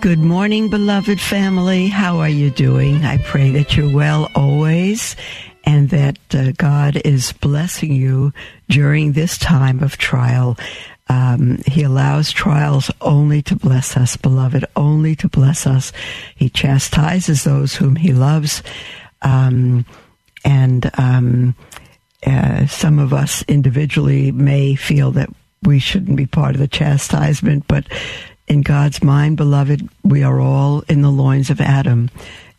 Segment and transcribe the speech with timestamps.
[0.00, 1.88] Good morning, beloved family.
[1.88, 3.04] How are you doing?
[3.04, 5.16] I pray that you're well always
[5.64, 8.32] and that uh, God is blessing you
[8.68, 10.56] during this time of trial.
[11.08, 15.92] Um, he allows trials only to bless us, beloved, only to bless us.
[16.36, 18.62] He chastises those whom he loves.
[19.22, 19.84] Um,
[20.44, 21.56] and um,
[22.24, 25.30] uh, some of us individually may feel that
[25.62, 27.84] we shouldn't be part of the chastisement, but
[28.48, 32.10] in God's mind, beloved, we are all in the loins of Adam.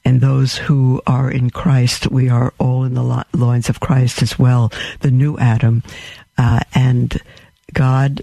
[0.05, 4.39] And those who are in Christ, we are all in the loins of Christ as
[4.39, 5.83] well, the new Adam.
[6.37, 7.21] Uh, and
[7.73, 8.21] God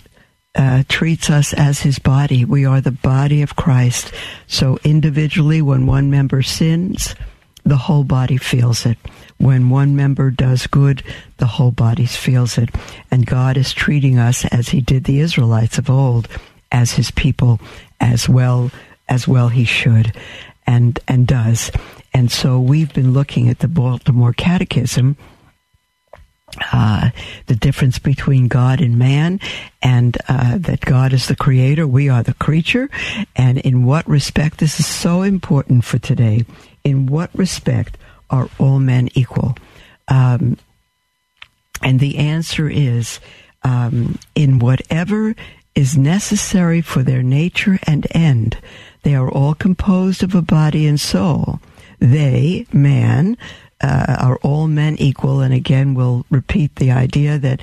[0.55, 2.45] uh, treats us as his body.
[2.45, 4.13] We are the body of Christ.
[4.47, 7.15] So individually, when one member sins,
[7.65, 8.97] the whole body feels it.
[9.39, 11.03] When one member does good,
[11.37, 12.71] the whole body feels it.
[13.11, 16.29] And God is treating us as he did the Israelites of old
[16.73, 17.61] as his people
[18.01, 18.71] as well
[19.09, 20.13] as well he should
[20.67, 21.71] and and does.
[22.13, 25.17] And so we've been looking at the Baltimore Catechism,
[26.73, 27.11] uh,
[27.47, 29.39] the difference between God and man,
[29.83, 32.89] and uh, that God is the creator, we are the creature,
[33.35, 36.45] and in what respect this is so important for today.
[36.85, 37.99] In what respect
[38.31, 39.57] are all men equal?
[40.09, 40.57] Um,
[41.83, 43.21] and the answer is
[43.63, 45.35] um, in whatever
[45.77, 48.59] is necessary for their nature and end.
[49.03, 51.61] They are all composed of a body and soul.
[52.01, 53.37] They, man,
[53.81, 55.41] uh, are all men equal.
[55.41, 57.61] And again, we'll repeat the idea that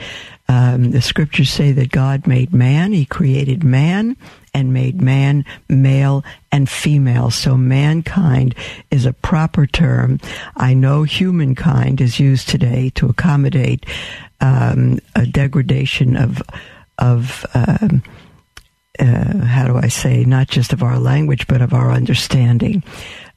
[0.48, 4.16] um, the scriptures say that God made man, He created man
[4.54, 7.32] and made man male and female.
[7.32, 8.54] So mankind
[8.92, 10.20] is a proper term.
[10.56, 13.86] I know humankind is used today to accommodate
[14.42, 16.44] um, a degradation of
[17.00, 18.04] of um,
[19.00, 22.84] uh, how do I say not just of our language but of our understanding.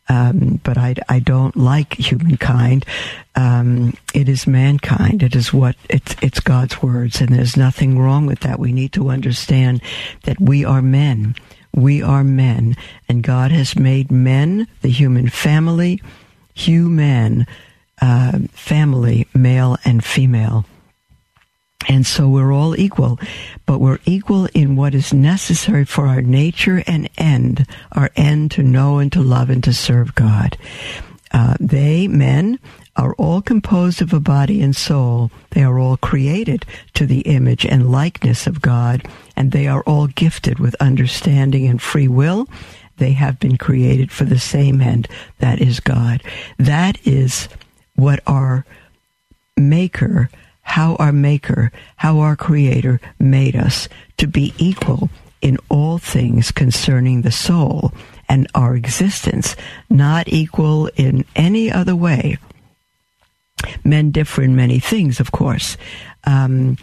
[0.09, 2.87] Um, but I, I don't like humankind.
[3.35, 5.23] Um, it is mankind.
[5.23, 8.61] It is what it's it's God's words, and there's nothing wrong with that.
[8.61, 9.83] We need to understand
[10.23, 11.35] that we are men.
[11.75, 12.77] We are men,
[13.09, 16.01] and God has made men, the human family,
[16.55, 17.47] human
[18.01, 20.65] uh, family, male and female.
[21.89, 23.19] And so we're all equal,
[23.65, 28.63] but we're equal in what is necessary for our nature and end, our end to
[28.63, 30.57] know and to love and to serve God.
[31.33, 32.59] Uh, they, men,
[32.97, 35.31] are all composed of a body and soul.
[35.51, 36.65] They are all created
[36.95, 39.07] to the image and likeness of God,
[39.37, 42.49] and they are all gifted with understanding and free will.
[42.97, 45.09] They have been created for the same end,
[45.39, 46.23] that is God.
[46.59, 47.49] That is
[47.95, 48.65] what our
[49.59, 50.31] Maker
[50.67, 53.89] how our Maker, how our Creator made us
[54.19, 55.09] to be equal
[55.41, 57.93] in all things concerning the soul
[58.29, 59.55] and our existence,
[59.89, 62.37] not equal in any other way.
[63.85, 65.77] Men differ in many things, of course,
[66.25, 66.77] um,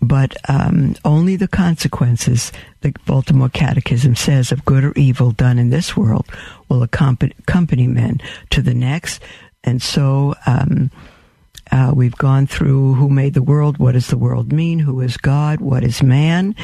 [0.00, 5.68] but um, only the consequences, the Baltimore Catechism says, of good or evil done in
[5.68, 6.26] this world
[6.70, 8.20] will accompany, men
[8.50, 9.22] to the next.
[9.62, 10.90] And so, um,
[11.70, 15.16] uh, we've gone through who made the world, what does the world mean, who is
[15.16, 16.54] God, what is man.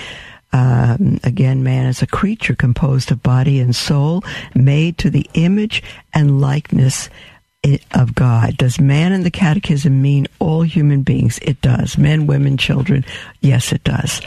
[0.53, 4.23] Um, again, man is a creature composed of body and soul,
[4.55, 7.09] made to the image and likeness
[7.93, 8.57] of God.
[8.57, 11.39] Does man in the catechism mean all human beings?
[11.43, 11.97] It does.
[11.97, 13.05] Men, women, children.
[13.41, 14.21] Yes, it does.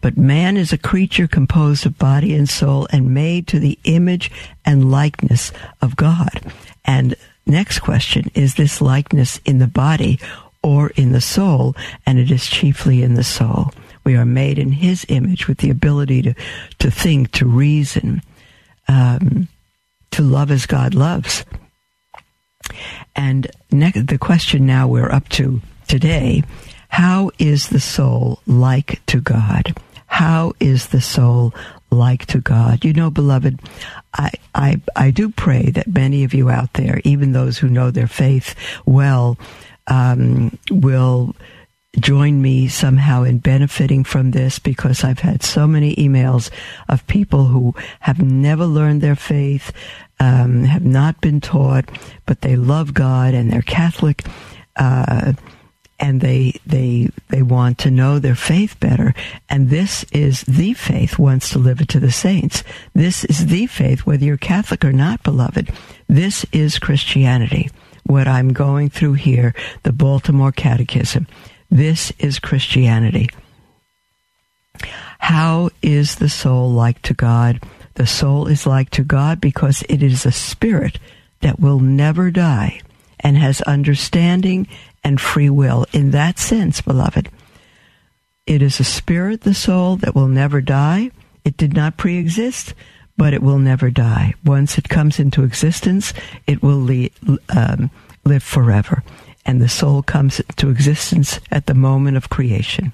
[0.00, 4.30] But man is a creature composed of body and soul and made to the image
[4.64, 6.52] and likeness of God.
[6.84, 7.16] And
[7.46, 10.18] Next question Is this likeness in the body
[10.62, 11.76] or in the soul?
[12.04, 13.72] And it is chiefly in the soul.
[14.04, 16.34] We are made in His image with the ability to,
[16.80, 18.22] to think, to reason,
[18.88, 19.48] um,
[20.12, 21.44] to love as God loves.
[23.14, 26.42] And the question now we're up to today
[26.88, 29.76] how is the soul like to God?
[30.06, 31.52] How is the soul
[31.90, 32.84] like to God?
[32.84, 33.60] You know, beloved,
[34.16, 37.90] I, I, I do pray that many of you out there, even those who know
[37.90, 38.54] their faith
[38.86, 39.38] well,
[39.86, 41.36] um, will
[41.98, 46.50] join me somehow in benefiting from this because I've had so many emails
[46.88, 49.72] of people who have never learned their faith,
[50.20, 51.86] um, have not been taught,
[52.26, 54.24] but they love God and they're Catholic.
[54.76, 55.32] Uh,
[55.98, 59.14] and they they they want to know their faith better.
[59.48, 61.18] And this is the faith
[61.58, 62.62] live it to the saints.
[62.94, 65.70] This is the faith whether you're catholic or not beloved.
[66.08, 67.70] This is christianity.
[68.04, 71.26] What i'm going through here the baltimore catechism.
[71.70, 73.28] This is christianity.
[75.18, 77.62] How is the soul like to god?
[77.94, 80.98] The soul is like to god because it is a spirit
[81.40, 82.80] that will never die
[83.26, 84.68] and has understanding
[85.02, 85.84] and free will.
[85.92, 87.28] In that sense, beloved,
[88.46, 91.10] it is a spirit, the soul, that will never die.
[91.44, 92.72] It did not pre exist,
[93.16, 94.34] but it will never die.
[94.44, 96.14] Once it comes into existence,
[96.46, 97.90] it will le- um,
[98.24, 99.02] live forever.
[99.44, 102.92] And the soul comes to existence at the moment of creation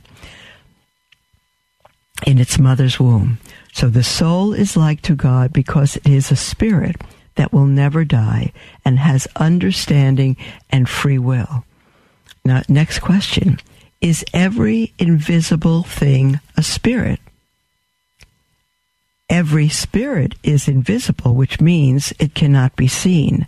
[2.26, 3.38] in its mother's womb.
[3.74, 6.96] So the soul is like to God because it is a spirit
[7.36, 8.52] that will never die
[8.84, 10.36] and has understanding
[10.70, 11.64] and free will.
[12.44, 13.58] Now, next question.
[14.00, 17.20] Is every invisible thing a spirit?
[19.30, 23.46] Every spirit is invisible, which means it cannot be seen.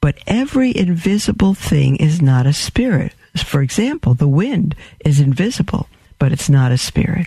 [0.00, 3.12] But every invisible thing is not a spirit.
[3.36, 5.88] For example, the wind is invisible,
[6.18, 7.26] but it's not a spirit.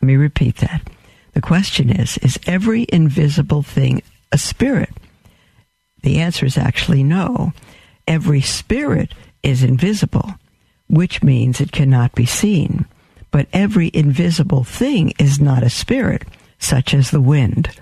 [0.00, 0.82] Let me repeat that.
[1.34, 4.02] The question is Is every invisible thing
[4.32, 4.90] a spirit?
[6.08, 7.52] The answer is actually no.
[8.06, 9.12] Every spirit
[9.42, 10.36] is invisible,
[10.88, 12.86] which means it cannot be seen.
[13.30, 16.22] But every invisible thing is not a spirit,
[16.58, 17.78] such as the wind.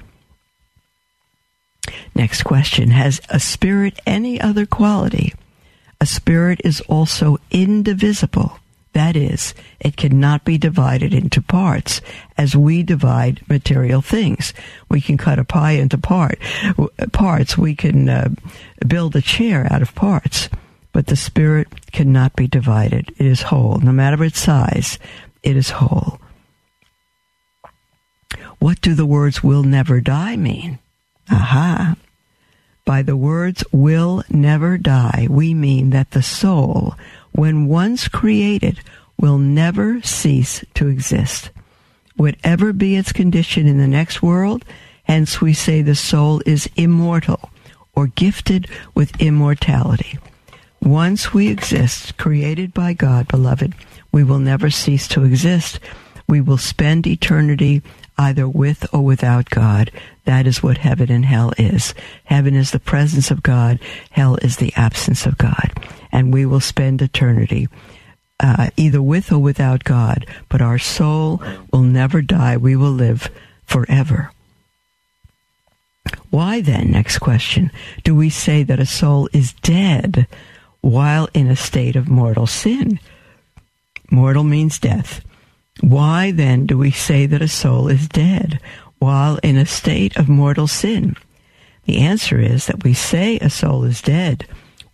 [2.17, 5.33] Next question Has a spirit any other quality?
[6.01, 8.59] A spirit is also indivisible.
[8.97, 12.01] That is, it cannot be divided into parts
[12.39, 14.55] as we divide material things.
[14.89, 16.39] We can cut a pie into part
[17.13, 17.59] parts.
[17.59, 18.31] We can uh,
[18.87, 20.49] build a chair out of parts
[20.93, 23.13] but the spirit cannot be divided.
[23.19, 23.77] It is whole.
[23.81, 24.99] No matter its size,
[25.43, 26.19] it is whole.
[28.59, 30.79] What do the words will never die mean?
[31.31, 31.97] Aha.
[32.87, 36.95] By the words will never die, we mean that the soul,
[37.37, 38.81] when once created,
[39.19, 41.51] will never cease to exist.
[42.17, 44.65] Whatever be its condition in the next world,
[45.05, 47.51] hence we say the soul is immortal
[47.95, 50.19] or gifted with immortality.
[50.83, 53.75] Once we exist, created by God, beloved,
[54.13, 55.79] we will never cease to exist.
[56.27, 57.83] We will spend eternity
[58.19, 59.91] either with or without God.
[60.25, 61.95] That is what heaven and hell is.
[62.25, 63.79] Heaven is the presence of God.
[64.11, 65.73] Hell is the absence of God.
[66.13, 67.69] And we will spend eternity
[68.41, 70.27] uh, either with or without God.
[70.49, 71.43] But our soul
[71.73, 72.57] will never die.
[72.57, 73.31] We will live
[73.65, 74.31] forever.
[76.31, 77.71] Why then, next question,
[78.05, 80.27] do we say that a soul is dead
[80.87, 83.01] while in a state of mortal sin.
[84.09, 85.21] Mortal means death.
[85.81, 88.61] Why then do we say that a soul is dead
[88.99, 91.17] while in a state of mortal sin?
[91.85, 94.47] The answer is that we say a soul is dead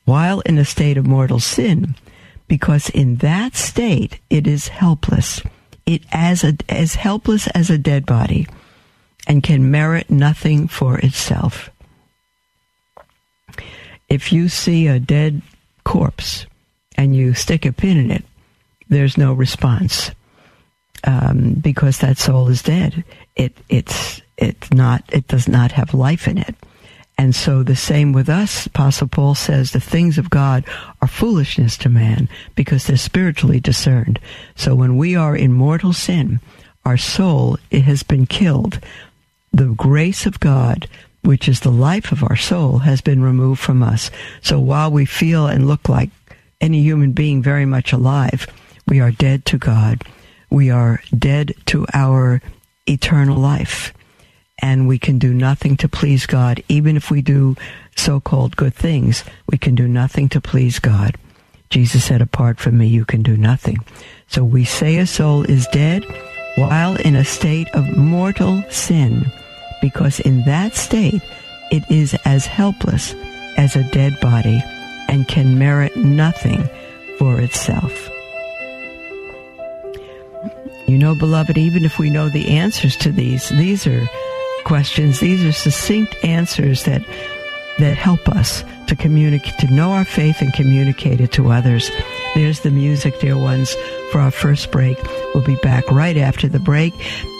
[0.05, 1.95] while in a state of mortal sin
[2.49, 5.41] because in that state it is helpless.
[5.87, 8.47] It as a, as helpless as a dead body
[9.27, 11.71] and can merit nothing for itself.
[14.09, 15.43] If you see a dead
[15.85, 16.47] corpse
[16.97, 18.25] and you stick a pin in it,
[18.89, 20.11] there's no response
[21.05, 23.05] um, because that soul is dead.
[23.37, 26.55] It it's it's not it does not have life in it.
[27.19, 30.65] And so the same with us, Apostle Paul says the things of God
[31.03, 34.19] are foolishness to man because they're spiritually discerned.
[34.57, 36.41] So when we are in mortal sin,
[36.85, 38.81] our soul it has been killed.
[39.53, 40.89] The grace of God
[41.23, 44.11] which is the life of our soul, has been removed from us.
[44.43, 46.11] So while we feel and look like
[46.61, 48.47] any human being very much alive,
[48.87, 50.03] we are dead to God.
[50.53, 52.43] We are dead to our
[52.87, 53.95] eternal life.
[54.61, 56.63] And we can do nothing to please God.
[56.69, 57.57] Even if we do
[57.97, 61.17] so called good things, we can do nothing to please God.
[61.71, 63.79] Jesus said, Apart from me, you can do nothing.
[64.29, 66.05] So we say a soul is dead
[66.57, 69.33] while in a state of mortal sin
[69.81, 71.23] because in that state
[71.71, 73.15] it is as helpless
[73.57, 74.63] as a dead body
[75.09, 76.69] and can merit nothing
[77.19, 78.12] for itself.
[80.87, 84.09] You know, beloved, even if we know the answers to these, these are
[84.65, 87.03] questions, these are succinct answers that
[87.79, 91.91] that help us to communicate to know our faith and communicate it to others.
[92.35, 93.75] There's the music, dear ones,
[94.11, 94.99] for our first break.
[95.35, 96.93] We'll be back right after the break.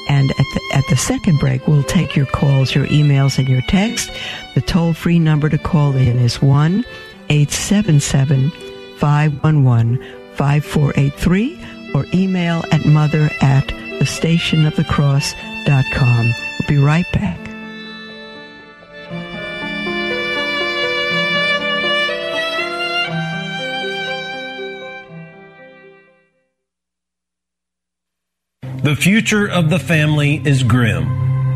[0.09, 3.63] And at the, at the second break, we'll take your calls, your emails, and your
[3.69, 4.11] text.
[4.55, 6.85] The toll free number to call in is 1
[7.29, 8.51] 877
[8.99, 9.99] 511
[10.35, 16.27] 5483 or email at mother at the stationofthecross.com.
[16.27, 17.39] We'll be right back.
[28.83, 31.07] The future of the family is grim.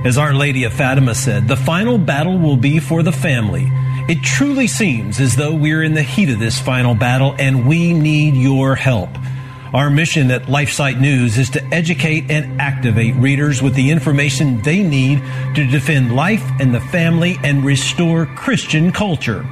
[0.06, 3.66] As Our Lady of Fatima said, the final battle will be for the family.
[4.08, 7.92] It truly seems as though we're in the heat of this final battle and we
[7.92, 9.08] need your help.
[9.76, 14.82] Our mission at LifeSite News is to educate and activate readers with the information they
[14.82, 15.18] need
[15.54, 19.46] to defend life and the family and restore Christian culture.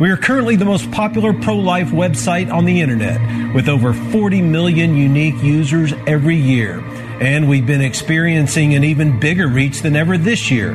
[0.00, 4.40] We are currently the most popular pro life website on the internet with over 40
[4.40, 6.80] million unique users every year.
[7.20, 10.74] And we've been experiencing an even bigger reach than ever this year.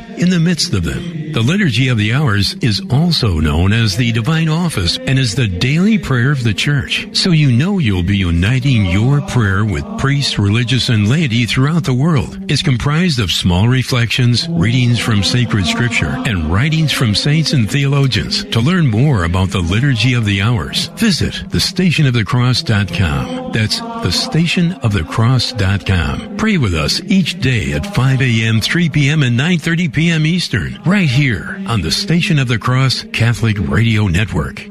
[0.17, 1.31] in the midst of them.
[1.31, 5.47] The Liturgy of the Hours is also known as the Divine Office and is the
[5.47, 7.07] daily prayer of the Church.
[7.15, 11.93] So you know you'll be uniting your prayer with priests, religious, and laity throughout the
[11.93, 12.51] world.
[12.51, 18.43] It's comprised of small reflections, readings from sacred scripture, and writings from saints and theologians.
[18.45, 23.53] To learn more about the Liturgy of the Hours, visit thestationofthecross.com.
[23.53, 26.37] That's thestationofthecross.com.
[26.37, 30.25] Pray with us each day at 5 a.m., 3 p.m., and 9.30 p.m p.m.
[30.25, 34.70] Eastern, right here on the Station of the Cross Catholic Radio Network.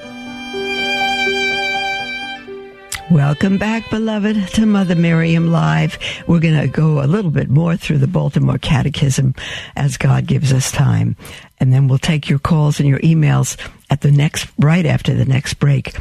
[3.11, 5.99] Welcome back, beloved, to Mother Miriam Live.
[6.27, 9.35] We're going to go a little bit more through the Baltimore Catechism
[9.75, 11.17] as God gives us time.
[11.59, 13.57] And then we'll take your calls and your emails
[13.89, 15.93] at the next, right after the next break.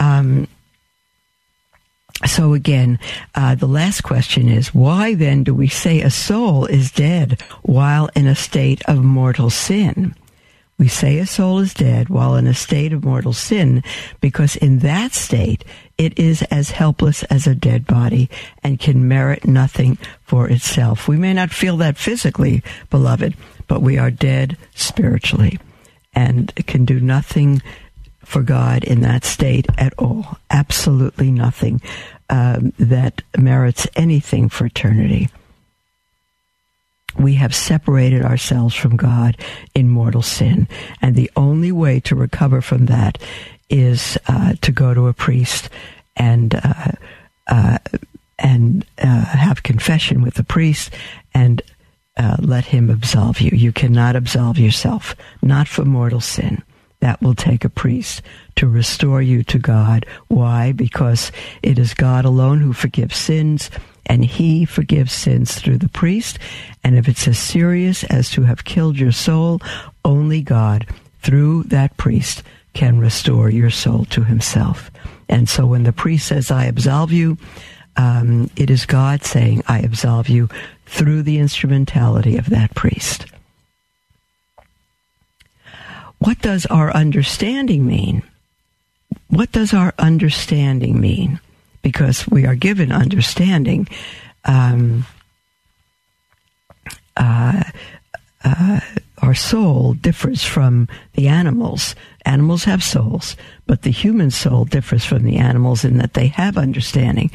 [0.00, 0.48] Um,
[2.26, 2.98] so again,
[3.36, 8.10] uh, the last question is, why then do we say a soul is dead while
[8.16, 10.16] in a state of mortal sin?
[10.78, 13.82] We say a soul is dead while in a state of mortal sin
[14.20, 15.64] because in that state
[15.96, 18.28] it is as helpless as a dead body
[18.62, 21.08] and can merit nothing for itself.
[21.08, 23.34] We may not feel that physically, beloved,
[23.68, 25.58] but we are dead spiritually
[26.14, 27.62] and can do nothing
[28.22, 30.36] for God in that state at all.
[30.50, 31.80] Absolutely nothing
[32.28, 35.28] um, that merits anything for eternity.
[37.18, 39.36] We have separated ourselves from God
[39.74, 40.68] in mortal sin.
[41.00, 43.18] And the only way to recover from that
[43.68, 45.68] is uh, to go to a priest
[46.16, 46.92] and uh,
[47.48, 47.78] uh,
[48.38, 50.92] and uh, have confession with the priest
[51.32, 51.62] and
[52.16, 53.50] uh, let him absolve you.
[53.52, 56.62] You cannot absolve yourself, not for mortal sin.
[57.00, 58.22] That will take a priest
[58.56, 60.06] to restore you to God.
[60.28, 60.72] Why?
[60.72, 61.30] Because
[61.62, 63.70] it is God alone who forgives sins,
[64.06, 66.38] and He forgives sins through the priest.
[66.82, 69.60] And if it's as serious as to have killed your soul,
[70.04, 70.86] only God,
[71.22, 74.90] through that priest, can restore your soul to Himself.
[75.28, 77.36] And so when the priest says, I absolve you,
[77.96, 80.48] um, it is God saying, I absolve you
[80.86, 83.26] through the instrumentality of that priest.
[86.18, 88.22] What does our understanding mean?
[89.28, 91.40] What does our understanding mean?
[91.86, 93.86] Because we are given understanding.
[94.44, 95.06] Um,
[97.16, 97.62] uh,
[98.42, 98.80] uh,
[99.22, 101.94] our soul differs from the animals.
[102.24, 103.36] Animals have souls,
[103.68, 107.30] but the human soul differs from the animals in that they have understanding.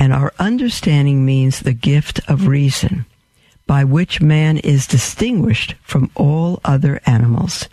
[0.00, 3.06] And our understanding means the gift of reason
[3.68, 7.68] by which man is distinguished from all other animals,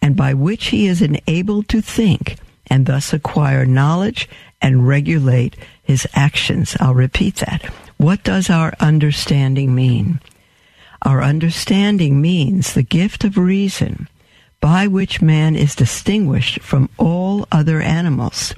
[0.00, 2.38] and by which he is enabled to think
[2.70, 6.76] and thus acquire knowledge and regulate his actions.
[6.80, 7.64] I'll repeat that.
[7.96, 10.20] What does our understanding mean?
[11.02, 14.08] Our understanding means the gift of reason
[14.60, 18.54] by which man is distinguished from all other animals,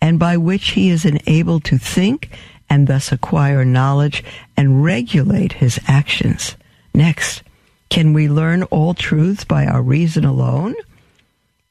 [0.00, 2.30] and by which he is enabled to think
[2.68, 4.24] and thus acquire knowledge
[4.56, 6.56] and regulate his actions.
[6.92, 7.42] Next,
[7.88, 10.74] can we learn all truths by our reason alone?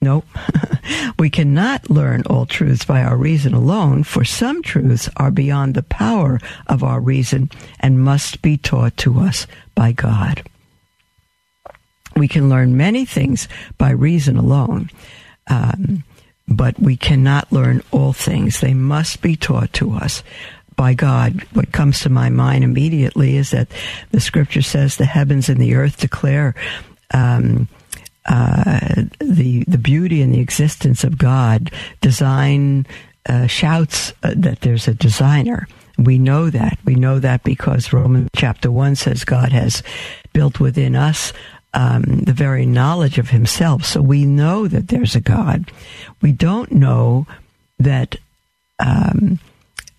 [0.01, 0.25] Nope.
[1.17, 5.83] we cannot learn all truths by our reason alone, for some truths are beyond the
[5.83, 7.49] power of our reason
[7.79, 10.43] and must be taught to us by God.
[12.15, 14.89] We can learn many things by reason alone,
[15.47, 16.03] um,
[16.47, 18.59] but we cannot learn all things.
[18.59, 20.23] They must be taught to us
[20.75, 21.45] by God.
[21.53, 23.67] What comes to my mind immediately is that
[24.11, 26.55] the scripture says the heavens and the earth declare
[27.13, 27.67] um,
[28.25, 31.71] uh, the the beauty and the existence of God.
[32.01, 32.85] Design
[33.27, 35.67] uh, shouts uh, that there's a designer.
[35.97, 36.77] We know that.
[36.83, 39.83] We know that because Romans chapter one says God has
[40.33, 41.33] built within us
[41.73, 43.85] um, the very knowledge of Himself.
[43.85, 45.71] So we know that there's a God.
[46.21, 47.27] We don't know
[47.79, 48.17] that.
[48.79, 49.39] Um,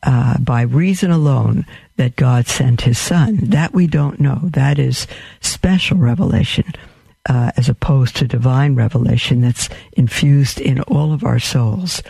[0.03, 1.67] uh, by reason alone
[1.97, 3.39] that God sent his son.
[3.43, 4.41] That we don't know.
[4.45, 5.07] That is
[5.41, 6.73] special revelation.
[7.29, 12.01] Uh, as opposed to divine revelation that's infused in all of our souls.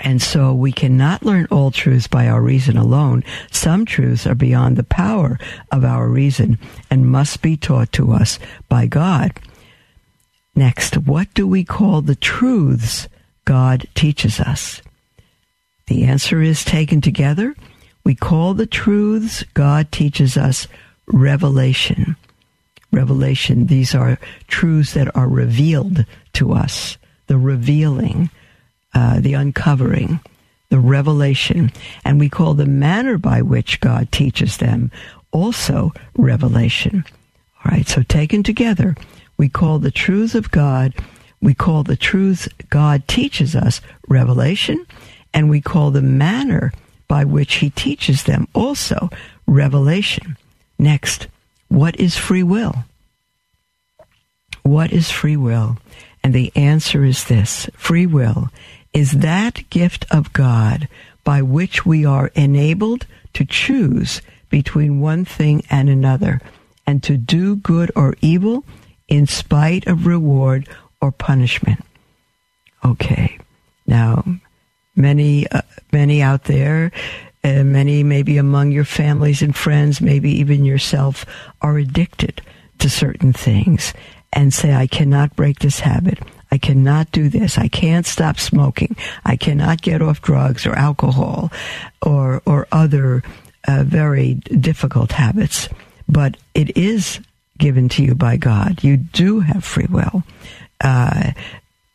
[0.00, 3.24] And so we cannot learn all truths by our reason alone.
[3.50, 5.38] Some truths are beyond the power
[5.72, 6.58] of our reason
[6.90, 9.32] and must be taught to us by God.
[10.54, 13.08] Next, what do we call the truths
[13.44, 14.82] God teaches us?
[15.86, 17.54] The answer is taken together.
[18.04, 20.68] We call the truths God teaches us
[21.06, 22.16] revelation.
[22.92, 26.96] Revelation, these are truths that are revealed to us.
[27.26, 28.30] The revealing,
[28.94, 30.20] uh, the uncovering,
[30.68, 31.72] the revelation.
[32.04, 34.90] And we call the manner by which God teaches them
[35.32, 37.04] also revelation.
[37.64, 38.96] All right, so taken together,
[39.36, 40.94] we call the truths of God,
[41.42, 44.86] we call the truths God teaches us revelation,
[45.34, 46.72] and we call the manner
[47.08, 49.10] by which he teaches them also
[49.46, 50.36] revelation.
[50.78, 51.28] Next,
[51.68, 52.84] what is free will?
[54.62, 55.78] What is free will?
[56.22, 58.48] And the answer is this free will
[58.92, 60.88] is that gift of God
[61.22, 66.40] by which we are enabled to choose between one thing and another
[66.86, 68.64] and to do good or evil
[69.08, 70.68] in spite of reward
[71.00, 71.84] or punishment.
[72.84, 73.38] Okay.
[73.86, 74.24] Now,
[74.94, 76.90] many, uh, many out there,
[77.46, 81.24] uh, many maybe among your families and friends, maybe even yourself,
[81.62, 82.42] are addicted
[82.78, 83.94] to certain things
[84.32, 86.18] and say, I cannot break this habit.
[86.50, 87.56] I cannot do this.
[87.56, 88.96] I can't stop smoking.
[89.24, 91.52] I cannot get off drugs or alcohol
[92.02, 93.22] or, or other
[93.68, 95.68] uh, very difficult habits.
[96.08, 97.20] But it is
[97.58, 98.82] given to you by God.
[98.82, 100.24] You do have free will.
[100.80, 101.30] Uh,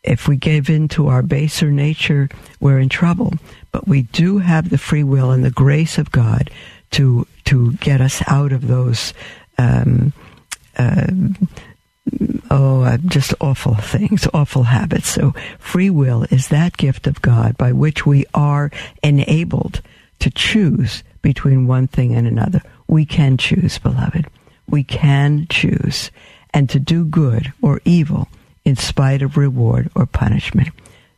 [0.04, 3.34] if we give in to our baser nature, we're in trouble.
[3.72, 6.50] But we do have the free will and the grace of God
[6.92, 9.14] to to get us out of those
[9.58, 10.14] um,
[10.78, 11.08] uh,
[12.50, 15.10] oh, uh, just awful things, awful habits.
[15.10, 18.72] So free will is that gift of God by which we are
[19.04, 19.82] enabled
[20.20, 22.62] to choose between one thing and another.
[22.88, 24.28] We can choose, beloved.
[24.68, 26.12] We can choose
[26.54, 28.28] and to do good or evil
[28.66, 30.70] in spite of reward or punishment.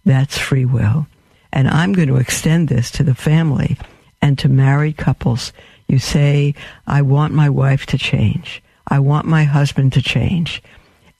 [0.05, 1.07] That's free will.
[1.51, 3.77] And I'm going to extend this to the family
[4.21, 5.53] and to married couples.
[5.87, 6.55] You say,
[6.87, 8.63] I want my wife to change.
[8.87, 10.63] I want my husband to change.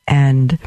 [0.07, 0.57] And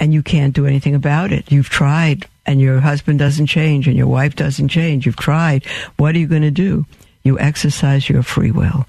[0.00, 1.50] and you can't do anything about it.
[1.50, 5.04] You've tried and your husband doesn't change and your wife doesn't change.
[5.04, 5.66] You've tried.
[5.96, 6.86] What are you going to do?
[7.24, 8.86] You exercise your free will.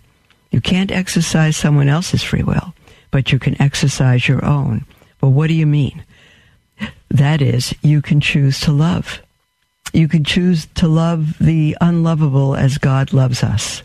[0.51, 2.73] You can't exercise someone else's free will,
[3.11, 4.85] but you can exercise your own.
[5.19, 6.03] But what do you mean?
[7.09, 9.21] That is, you can choose to love.
[9.93, 13.83] You can choose to love the unlovable as God loves us.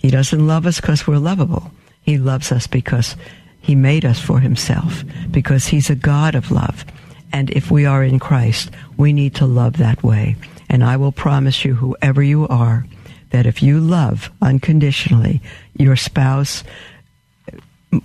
[0.00, 1.70] He doesn't love us because we're lovable.
[2.02, 3.16] He loves us because
[3.60, 6.84] He made us for Himself, because He's a God of love.
[7.32, 10.36] And if we are in Christ, we need to love that way.
[10.68, 12.86] And I will promise you, whoever you are,
[13.30, 15.40] that if you love unconditionally
[15.76, 16.64] your spouse,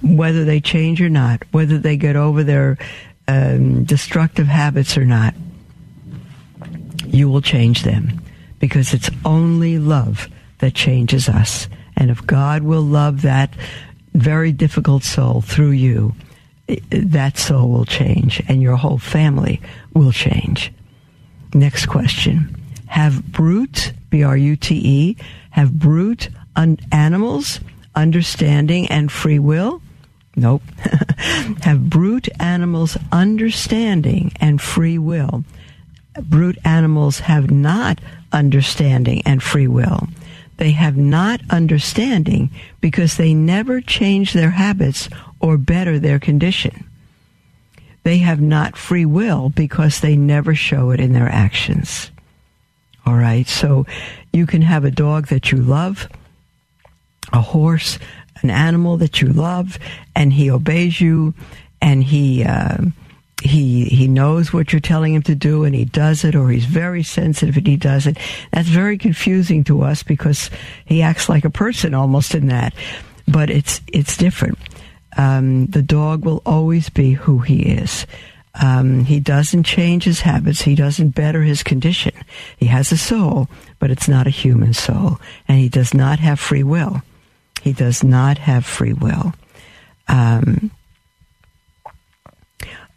[0.01, 2.77] whether they change or not, whether they get over their
[3.27, 5.33] um, destructive habits or not,
[7.07, 8.21] you will change them
[8.59, 10.27] because it's only love
[10.59, 11.67] that changes us.
[11.95, 13.53] And if God will love that
[14.13, 16.13] very difficult soul through you,
[16.89, 19.61] that soul will change and your whole family
[19.93, 20.71] will change.
[21.53, 22.55] Next question.
[22.87, 25.17] Have brute, B R U T E,
[25.51, 27.59] have brute un- animals
[27.95, 29.81] understanding and free will?
[30.35, 30.63] Nope.
[31.63, 35.43] have brute animals understanding and free will?
[36.21, 37.99] Brute animals have not
[38.31, 40.07] understanding and free will.
[40.57, 46.85] They have not understanding because they never change their habits or better their condition.
[48.03, 52.11] They have not free will because they never show it in their actions.
[53.05, 53.85] All right, so
[54.33, 56.09] you can have a dog that you love,
[57.33, 57.99] a horse,
[58.41, 59.79] an animal that you love,
[60.15, 61.33] and he obeys you,
[61.81, 62.77] and he uh,
[63.41, 66.65] he he knows what you're telling him to do, and he does it, or he's
[66.65, 68.17] very sensitive and he does it.
[68.51, 70.49] That's very confusing to us because
[70.85, 72.73] he acts like a person almost in that,
[73.27, 74.57] but it's it's different.
[75.17, 78.05] Um, the dog will always be who he is.
[78.61, 80.61] Um, he doesn't change his habits.
[80.61, 82.13] He doesn't better his condition.
[82.57, 83.47] He has a soul,
[83.79, 87.01] but it's not a human soul, and he does not have free will.
[87.61, 89.33] He does not have free will.
[90.07, 90.71] Um,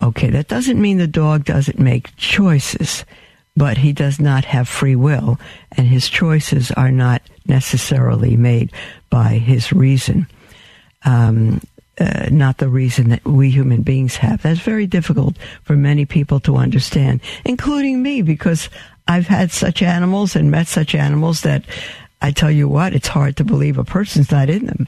[0.03, 3.05] okay, that doesn't mean the dog doesn't make choices,
[3.57, 5.39] but he does not have free will,
[5.73, 8.73] and his choices are not necessarily made
[9.11, 10.27] by his reason.
[11.05, 11.61] Um,
[12.01, 14.43] uh, not the reason that we human beings have.
[14.43, 18.71] That's very difficult for many people to understand, including me, because
[19.07, 21.65] I've had such animals and met such animals that
[22.23, 24.87] I tell you what, it's hard to believe a person's not in them.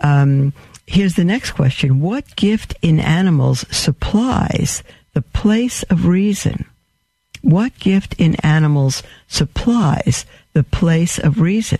[0.00, 0.52] Um,
[0.86, 2.00] here's the next question.
[2.00, 4.82] What gift in animals supplies
[5.14, 6.66] the place of reason?
[7.40, 11.78] What gift in animals supplies the place of reason?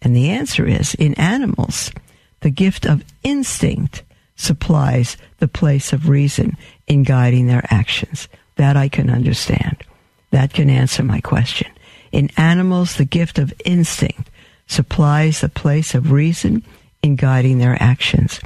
[0.00, 1.92] And the answer is in animals,
[2.40, 4.02] the gift of instinct
[4.34, 6.56] supplies the place of reason
[6.88, 8.28] in guiding their actions.
[8.56, 9.84] That I can understand.
[10.32, 11.70] That can answer my question.
[12.10, 14.28] In animals, the gift of instinct
[14.72, 16.64] supplies the place of reason
[17.02, 18.40] in guiding their actions.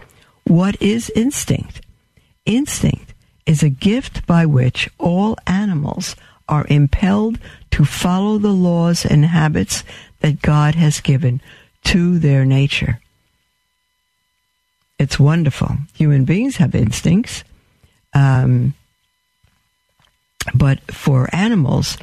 [0.44, 1.80] What is instinct?
[2.44, 3.14] Instinct
[3.46, 6.16] is a gift by which all animals
[6.48, 7.38] are impelled
[7.72, 9.84] to follow the laws and habits
[10.20, 11.40] that God has given
[11.84, 13.00] to their nature.
[14.98, 15.76] It's wonderful.
[15.94, 17.44] Human beings have instincts.
[18.14, 18.74] Um,
[20.54, 21.98] but for animals,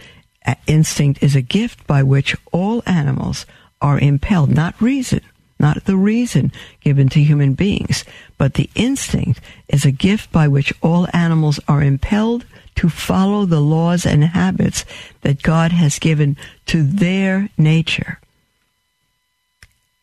[0.68, 3.46] instinct is a gift by which all animals
[3.84, 5.22] are impelled, not reason,
[5.60, 8.06] not the reason given to human beings,
[8.38, 13.60] but the instinct is a gift by which all animals are impelled to follow the
[13.60, 14.86] laws and habits
[15.22, 18.20] that God has given to their nature.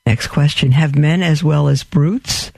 [0.07, 2.53] Next question Have men as well as brutes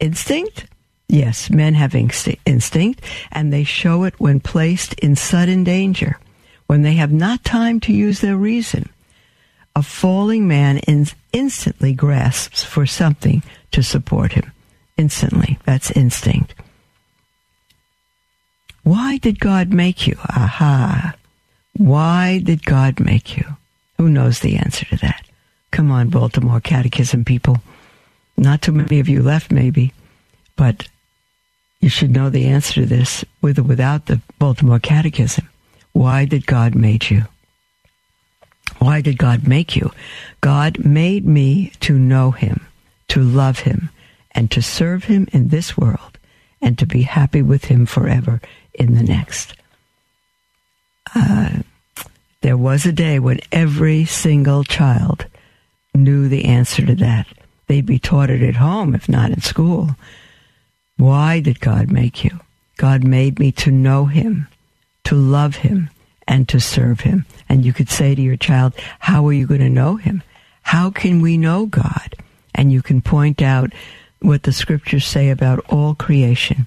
[0.00, 0.66] instinct?
[1.08, 3.00] Yes, men have instinct,
[3.32, 6.18] and they show it when placed in sudden danger,
[6.66, 8.90] when they have not time to use their reason
[9.76, 14.52] a falling man in, instantly grasps for something to support him.
[14.96, 15.58] Instantly.
[15.64, 16.54] That's instinct.
[18.82, 20.16] Why did God make you?
[20.28, 21.14] Aha.
[21.76, 23.44] Why did God make you?
[23.98, 25.24] Who knows the answer to that?
[25.70, 27.58] Come on, Baltimore Catechism people.
[28.36, 29.92] Not too many of you left, maybe,
[30.56, 30.88] but
[31.80, 35.48] you should know the answer to this with or without the Baltimore Catechism.
[35.92, 37.24] Why did God make you?
[38.78, 39.92] Why did God make you?
[40.40, 42.66] God made me to know Him,
[43.08, 43.90] to love Him,
[44.32, 46.18] and to serve Him in this world,
[46.60, 48.40] and to be happy with Him forever
[48.74, 49.54] in the next.
[51.14, 51.62] Uh,
[52.40, 55.26] there was a day when every single child
[55.94, 57.26] knew the answer to that.
[57.66, 59.96] They'd be taught it at home, if not in school.
[60.96, 62.40] Why did God make you?
[62.76, 64.46] God made me to know Him,
[65.04, 65.90] to love Him,
[66.28, 67.24] and to serve him.
[67.48, 70.22] And you could say to your child, how are you going to know him?
[70.62, 72.14] How can we know God?
[72.54, 73.72] And you can point out
[74.20, 76.66] what the scriptures say about all creation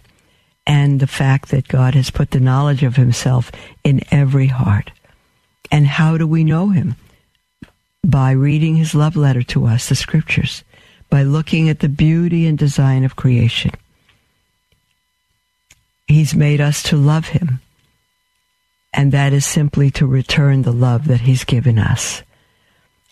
[0.65, 3.52] and the fact that God has put the knowledge of himself
[3.84, 4.91] in every heart.
[5.71, 6.95] And how do we know him?
[8.04, 10.63] By reading his love letter to us, the scriptures,
[11.10, 13.71] by looking at the beauty and design of creation.
[16.08, 17.62] He's made us to love him
[18.93, 22.23] and that is simply to return the love that He's given us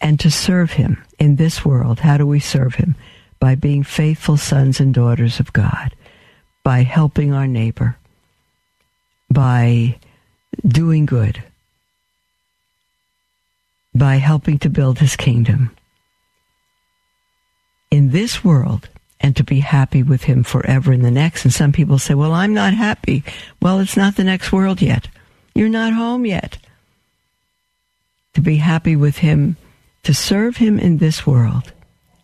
[0.01, 1.99] and to serve Him in this world.
[1.99, 2.95] How do we serve Him?
[3.39, 5.95] by being faithful sons and daughters of God,
[6.63, 7.97] by helping our neighbor,
[9.31, 9.97] by
[10.67, 11.41] doing good,
[13.95, 15.71] by helping to build his kingdom
[17.89, 18.89] in this world
[19.21, 21.43] and to be happy with him forever in the next.
[21.43, 23.23] And some people say, well, I'm not happy.
[23.61, 25.07] Well, it's not the next world yet.
[25.59, 26.57] You're not home yet.
[28.35, 29.57] To be happy with him,
[30.03, 31.73] to serve him in this world,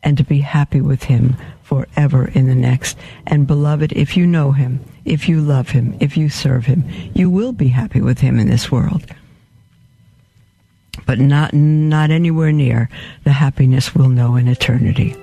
[0.02, 2.98] and to be happy with him forever in the next.
[3.28, 7.30] And beloved, if you know him, if you love him, if you serve him, you
[7.30, 9.06] will be happy with him in this world.
[11.06, 12.90] But not, not anywhere near
[13.26, 15.14] the happiness we'll know in eternity.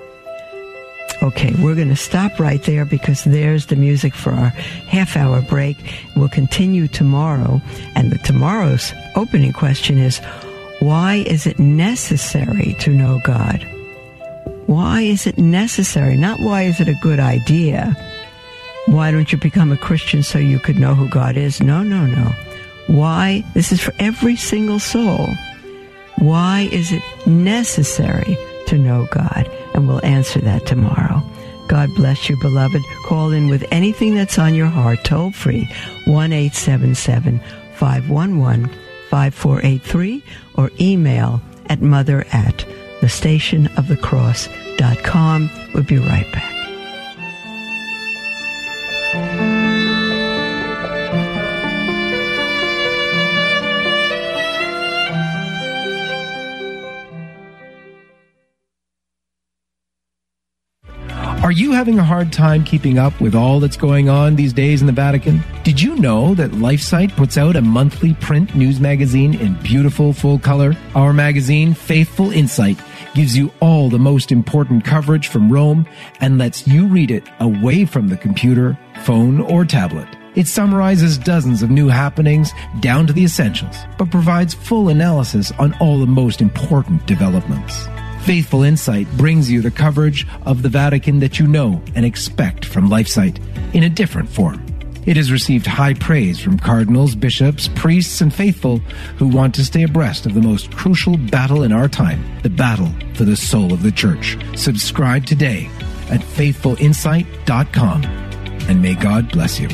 [1.23, 5.41] Okay, we're going to stop right there because there's the music for our half hour
[5.41, 5.77] break.
[6.17, 7.61] We'll continue tomorrow.
[7.95, 10.19] And the, tomorrow's opening question is
[10.81, 13.65] why is it necessary to know God?
[14.65, 16.17] Why is it necessary?
[16.17, 17.95] Not why is it a good idea?
[18.87, 21.61] Why don't you become a Christian so you could know who God is?
[21.61, 22.33] No, no, no.
[22.87, 23.45] Why?
[23.53, 25.29] This is for every single soul.
[26.17, 29.49] Why is it necessary to know God?
[29.73, 31.21] And we'll answer that tomorrow.
[31.67, 32.81] God bless you, beloved.
[33.05, 35.67] Call in with anything that's on your heart, toll free,
[36.05, 37.39] 1 877
[37.75, 38.69] 511
[39.09, 40.23] 5483,
[40.55, 42.65] or email at mother at
[43.01, 45.49] the station of the cross.com.
[45.73, 46.52] We'll be right back.
[61.73, 64.93] Having a hard time keeping up with all that's going on these days in the
[64.93, 65.43] Vatican?
[65.63, 70.39] Did you know that LifeSite puts out a monthly print news magazine in beautiful full
[70.39, 70.75] color?
[70.95, 72.79] Our magazine, Faithful Insight,
[73.13, 75.87] gives you all the most important coverage from Rome
[76.19, 80.07] and lets you read it away from the computer, phone, or tablet.
[80.35, 85.75] It summarizes dozens of new happenings down to the essentials, but provides full analysis on
[85.79, 87.87] all the most important developments.
[88.23, 92.87] Faithful Insight brings you the coverage of the Vatican that you know and expect from
[92.87, 93.37] LifeSite
[93.75, 94.65] in a different form.
[95.05, 98.77] It has received high praise from cardinals, bishops, priests, and faithful
[99.17, 102.93] who want to stay abreast of the most crucial battle in our time, the battle
[103.13, 104.37] for the soul of the church.
[104.55, 105.69] Subscribe today
[106.09, 109.67] at faithfulinsight.com and may God bless you.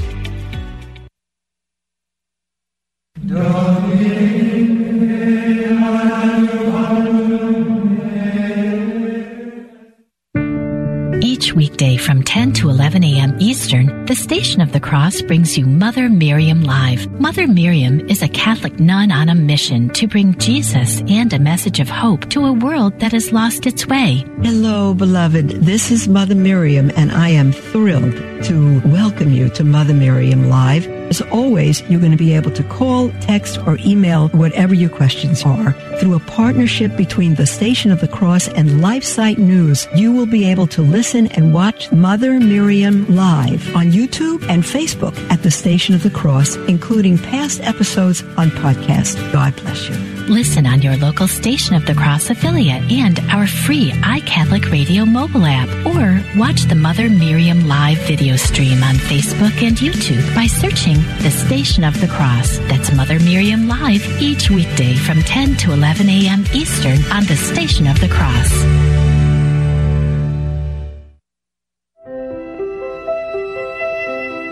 [11.60, 13.36] Weekday from 10 to 11 a.m.
[13.38, 17.12] Eastern, the Station of the Cross brings you Mother Miriam Live.
[17.20, 21.82] Mother Miriam is a Catholic nun on a mission to bring Jesus and a message
[21.82, 24.24] of hope to a world that has lost its way.
[24.42, 25.50] Hello, beloved.
[25.50, 30.88] This is Mother Miriam, and I am thrilled to welcome you to Mother Miriam Live.
[31.10, 35.44] As always, you're going to be able to call, text, or email whatever your questions
[35.44, 35.74] are.
[36.00, 40.46] Through a partnership between the Station of the Cross and LifeSite News, you will be
[40.46, 45.96] able to listen and watch Mother Miriam live on YouTube and Facebook at the Station
[45.96, 49.32] of the Cross, including past episodes on podcast.
[49.32, 49.96] God bless you.
[50.28, 55.46] Listen on your local Station of the Cross affiliate and our free iCatholic Radio mobile
[55.46, 60.98] app, or watch the Mother Miriam live video stream on Facebook and YouTube by searching
[61.24, 62.60] the Station of the Cross.
[62.70, 66.46] That's Mother Miriam live each weekday from 10 to 11 a.m.
[66.54, 68.99] Eastern on the Station of the Cross.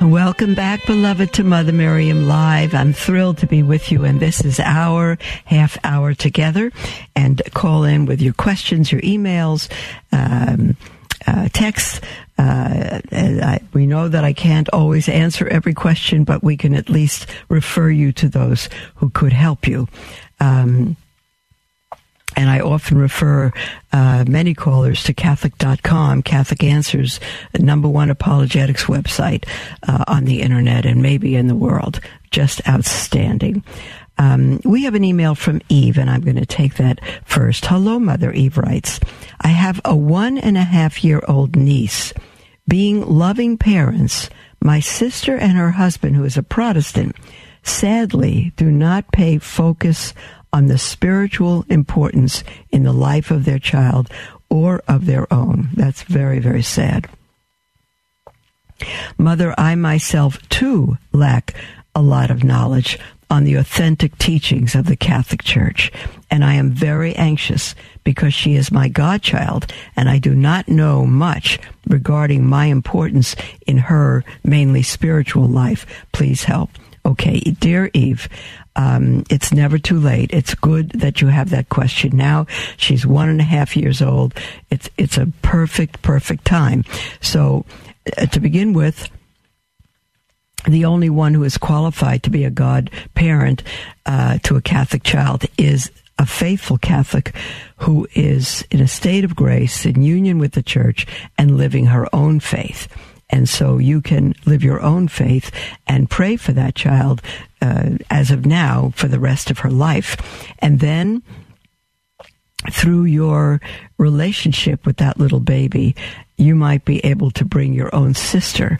[0.00, 2.74] Welcome back, beloved, to Mother Miriam Live.
[2.74, 6.72] I'm thrilled to be with you, and this is our half hour together.
[7.14, 9.70] And call in with your questions, your emails,
[10.10, 10.74] um,
[11.26, 12.00] uh, texts.
[12.38, 16.88] Uh, I, we know that I can't always answer every question, but we can at
[16.88, 19.86] least refer you to those who could help you.
[20.40, 20.96] Um,
[22.36, 23.52] and I often refer
[23.92, 27.20] uh, many callers to Catholic.com, Catholic Answers,
[27.58, 29.48] number one apologetics website
[29.86, 32.00] uh, on the internet and maybe in the world.
[32.30, 33.64] Just outstanding.
[34.18, 37.64] Um, we have an email from Eve, and I'm going to take that first.
[37.66, 38.32] Hello, Mother.
[38.32, 39.00] Eve writes,
[39.40, 42.12] I have a one and a half year old niece.
[42.68, 44.28] Being loving parents,
[44.62, 47.16] My sister and her husband, who is a Protestant,
[47.62, 50.12] sadly do not pay focus
[50.52, 54.10] on the spiritual importance in the life of their child
[54.48, 55.68] or of their own.
[55.74, 57.08] That's very, very sad.
[59.18, 61.54] Mother, I myself too lack
[61.94, 62.98] a lot of knowledge
[63.30, 65.92] on the authentic teachings of the Catholic Church,
[66.30, 71.06] and I am very anxious because she is my godchild, and I do not know
[71.06, 73.36] much regarding my importance
[73.66, 75.86] in her mainly spiritual life.
[76.12, 76.70] Please help.
[77.04, 78.28] Okay, dear Eve,
[78.76, 80.30] um, it's never too late.
[80.32, 82.46] It's good that you have that question now.
[82.76, 84.34] She's one and a half years old.
[84.70, 86.84] It's it's a perfect, perfect time.
[87.20, 87.64] So,
[88.18, 89.08] uh, to begin with,
[90.66, 93.62] the only one who is qualified to be a God parent
[94.04, 97.34] uh, to a Catholic child is a faithful Catholic
[97.78, 101.06] who is in a state of grace, in union with the church,
[101.38, 102.88] and living her own faith.
[103.30, 105.50] And so you can live your own faith
[105.86, 107.22] and pray for that child
[107.62, 110.16] uh, as of now for the rest of her life.
[110.58, 111.22] And then
[112.70, 113.60] through your
[113.98, 115.94] relationship with that little baby,
[116.36, 118.78] you might be able to bring your own sister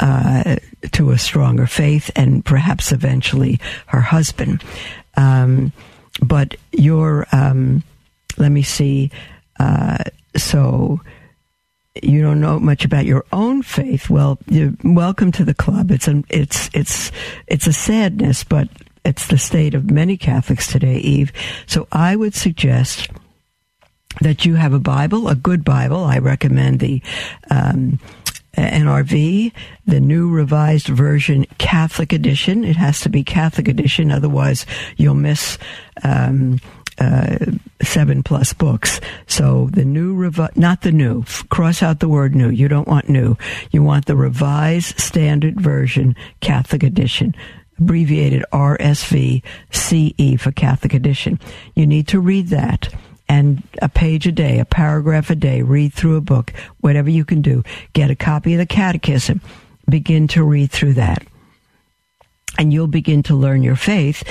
[0.00, 0.56] uh,
[0.92, 4.62] to a stronger faith and perhaps eventually her husband.
[5.16, 5.72] Um,
[6.22, 7.82] but your, um,
[8.36, 9.10] let me see,
[9.58, 10.04] uh,
[10.36, 11.00] so
[12.02, 15.90] you don't know much about your own faith, well, you're welcome to the club.
[15.90, 17.12] It's it's it's
[17.46, 18.68] it's a sadness, but
[19.04, 21.32] it's the state of many Catholics today, Eve.
[21.66, 23.08] So I would suggest
[24.20, 26.04] that you have a Bible, a good Bible.
[26.04, 27.02] I recommend the
[27.50, 27.98] um,
[28.56, 29.52] NRV,
[29.86, 32.64] the New Revised Version Catholic Edition.
[32.64, 35.58] It has to be Catholic Edition, otherwise you'll miss.
[36.02, 36.60] Um,
[36.98, 37.38] uh,
[37.82, 39.00] seven plus books.
[39.26, 42.50] So the new revi- not the new, cross out the word new.
[42.50, 43.36] You don't want new.
[43.70, 47.34] You want the revised standard version Catholic edition
[47.78, 51.38] abbreviated RSV CE for Catholic edition.
[51.74, 52.92] You need to read that
[53.28, 57.24] and a page a day, a paragraph a day, read through a book, whatever you
[57.24, 57.62] can do.
[57.92, 59.40] Get a copy of the catechism.
[59.88, 61.24] Begin to read through that
[62.58, 64.24] and you'll begin to learn your faith.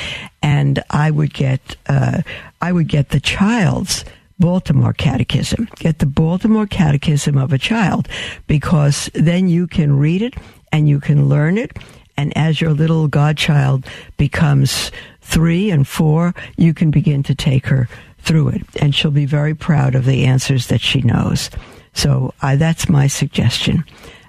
[0.44, 2.22] And I would get, uh,
[2.62, 4.04] I would get the child's
[4.40, 5.68] Baltimore Catechism.
[5.78, 8.08] Get the Baltimore Catechism of a child
[8.46, 10.36] because then you can read it
[10.72, 11.78] and you can learn it.
[12.18, 13.86] And as your little godchild
[14.18, 14.92] becomes
[15.22, 17.88] three and four, you can begin to take her
[18.20, 18.64] through it.
[18.80, 21.50] And she'll be very proud of the answers that she knows.
[21.94, 23.84] So uh, that's my suggestion.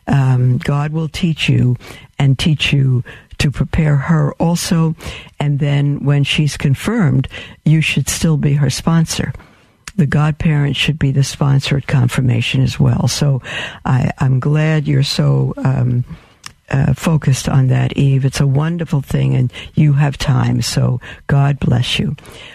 [0.07, 1.77] Um, God will teach you
[2.19, 3.05] and teach you
[3.39, 4.95] to prepare her also.
[5.41, 7.29] And then when she's confirmed,
[7.65, 9.33] you should still be her sponsor.
[9.97, 13.09] The godparent should be the sponsor at confirmation as well.
[13.09, 13.43] So
[13.85, 16.05] I, am glad you're so um,
[16.71, 18.25] uh, focused on that, Eve.
[18.25, 20.63] It's a wonderful thing, and you have time.
[20.63, 22.15] So God bless you.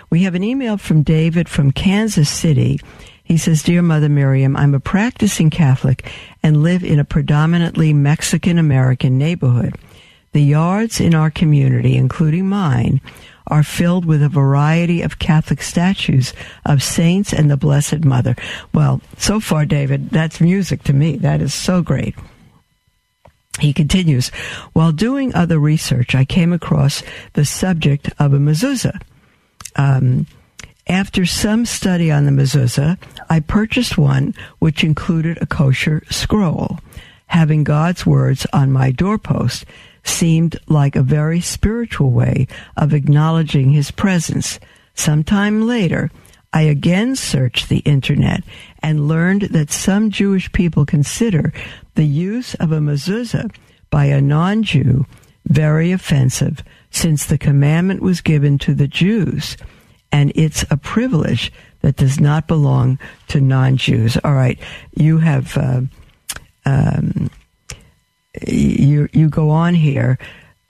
[0.09, 2.79] We have an email from David from Kansas City.
[3.23, 6.09] He says, Dear Mother Miriam, I'm a practicing Catholic
[6.43, 9.75] and live in a predominantly Mexican American neighborhood.
[10.33, 13.01] The yards in our community, including mine,
[13.47, 16.33] are filled with a variety of Catholic statues
[16.65, 18.35] of saints and the Blessed Mother.
[18.73, 21.17] Well, so far, David, that's music to me.
[21.17, 22.15] That is so great.
[23.59, 24.29] He continues,
[24.73, 28.99] while doing other research, I came across the subject of a mezuzah.
[29.75, 30.25] Um,
[30.87, 32.97] after some study on the mezuzah,
[33.29, 36.79] I purchased one which included a kosher scroll,
[37.27, 39.65] having God's words on my doorpost
[40.03, 44.59] seemed like a very spiritual way of acknowledging his presence.
[44.95, 46.11] Sometime later,
[46.51, 48.43] I again searched the internet
[48.81, 51.53] and learned that some Jewish people consider
[51.95, 53.53] the use of a mezuzah
[53.89, 55.05] by a non-Jew
[55.45, 59.57] very offensive since the commandment was given to the Jews
[60.13, 64.15] and it's a privilege that does not belong to non-Jews.
[64.23, 64.59] All right,
[64.95, 65.81] you have uh,
[66.65, 67.31] um,
[68.47, 70.17] you you go on here.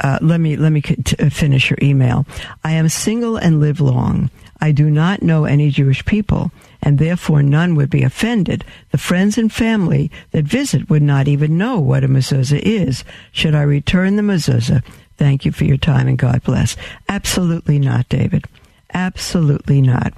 [0.04, 2.26] Uh, let me let me t- uh, finish your email.
[2.63, 4.30] I am single and live long.
[4.60, 8.63] I do not know any Jewish people, and therefore none would be offended.
[8.91, 13.03] The friends and family that visit would not even know what a mezuzah is.
[13.32, 14.84] Should I return the mezuzah?
[15.18, 16.76] Thank you for your time and God bless.
[17.07, 18.45] Absolutely not, David.
[18.93, 20.14] Absolutely not.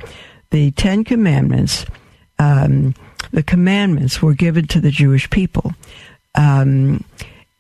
[0.52, 1.86] The Ten Commandments,
[2.40, 2.96] um,
[3.32, 5.74] the commandments were given to the Jewish people.
[6.36, 7.04] Um,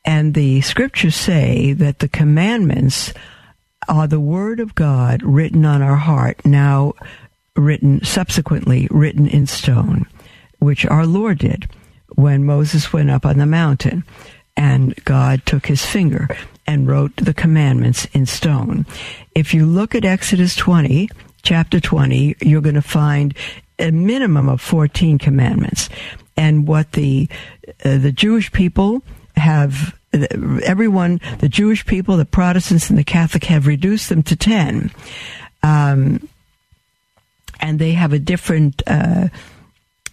[0.05, 3.13] and the scriptures say that the commandments
[3.87, 6.93] are the word of God written on our heart, now
[7.55, 10.05] written, subsequently written in stone,
[10.59, 11.69] which our Lord did
[12.15, 14.03] when Moses went up on the mountain.
[14.57, 16.29] and God took his finger
[16.65, 18.85] and wrote the commandments in stone.
[19.33, 21.09] If you look at Exodus 20,
[21.43, 23.33] chapter 20, you're going to find
[23.77, 25.89] a minimum of 14 commandments.
[26.37, 27.29] And what the
[27.83, 29.03] uh, the Jewish people
[29.37, 34.91] have everyone, the Jewish people, the Protestants, and the Catholic have reduced them to 10.
[35.63, 36.29] Um,
[37.59, 39.27] and they have a different uh,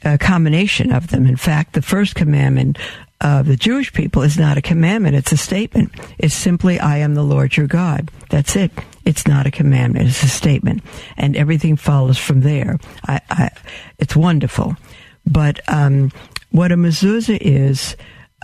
[0.05, 1.27] a combination of them.
[1.27, 2.79] In fact, the first commandment
[3.20, 5.93] of the Jewish people is not a commandment, it's a statement.
[6.18, 8.11] It's simply, I am the Lord your God.
[8.31, 8.73] That's it.
[9.05, 10.83] It's not a commandment, it's a statement.
[11.16, 12.79] And everything follows from there.
[13.07, 13.51] I, I,
[13.99, 14.77] it's wonderful.
[15.25, 16.11] But um,
[16.51, 17.97] what a mezuzah is,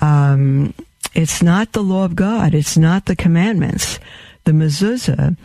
[0.02, 0.74] um,
[1.14, 3.98] it's not the law of God, it's not the commandments.
[4.44, 5.36] The mezuzah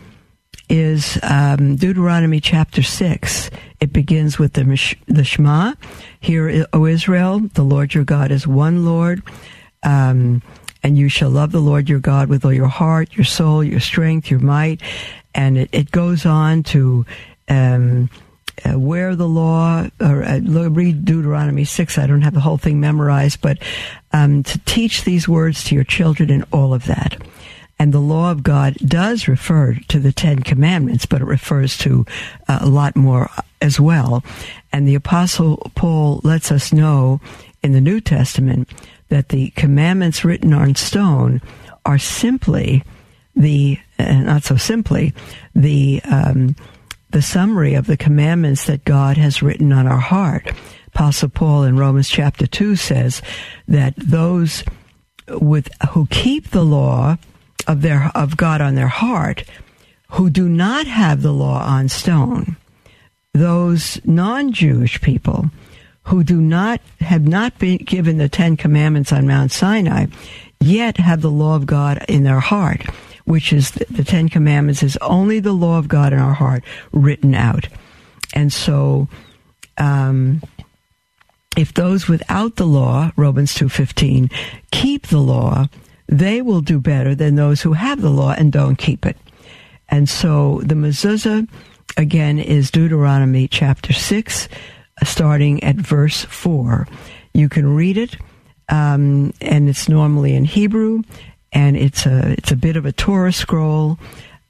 [0.69, 3.49] is um, Deuteronomy chapter 6.
[3.79, 5.73] It begins with the, the Shema.
[6.19, 9.21] Hear, O Israel, the Lord your God is one Lord.
[9.83, 10.41] Um,
[10.83, 13.79] and you shall love the Lord your God with all your heart, your soul, your
[13.79, 14.81] strength, your might.
[15.33, 17.05] And it, it goes on to
[17.49, 18.09] um,
[18.65, 21.97] uh, where the law, or uh, read Deuteronomy 6.
[21.97, 23.57] I don't have the whole thing memorized, but
[24.11, 27.21] um, to teach these words to your children and all of that.
[27.79, 32.05] And the law of God does refer to the Ten Commandments, but it refers to
[32.47, 33.29] uh, a lot more
[33.61, 34.23] as well.
[34.71, 37.19] And the Apostle Paul lets us know
[37.61, 38.69] in the New Testament
[39.09, 41.41] that the commandments written on stone
[41.85, 42.83] are simply
[43.35, 45.13] the, uh, not so simply,
[45.55, 46.55] the, um,
[47.13, 50.51] the summary of the commandments that God has written on our heart.
[50.87, 53.21] Apostle Paul in Romans chapter 2 says
[53.67, 54.63] that those
[55.29, 57.17] with, who keep the law
[57.67, 59.43] of their of God on their heart
[60.09, 62.57] who do not have the law on stone
[63.33, 65.49] those non-Jewish people
[66.03, 70.07] who do not have not been given the 10 commandments on Mount Sinai
[70.59, 72.81] yet have the law of God in their heart
[73.25, 77.33] which is the, 10 commandments is only the law of God in our heart written
[77.33, 77.67] out
[78.33, 79.07] and so
[79.77, 80.41] um,
[81.57, 84.31] if those without the law romans 2.15
[84.71, 85.67] keep the law
[86.07, 89.17] they will do better than those who have the law and don't keep it.
[89.89, 91.47] And so the mezuzah,
[91.97, 94.49] again, is Deuteronomy chapter 6,
[95.03, 96.87] starting at verse 4.
[97.33, 98.17] You can read it,
[98.69, 101.03] um, and it's normally in Hebrew,
[101.53, 103.97] and it's a, it's a bit of a Torah scroll.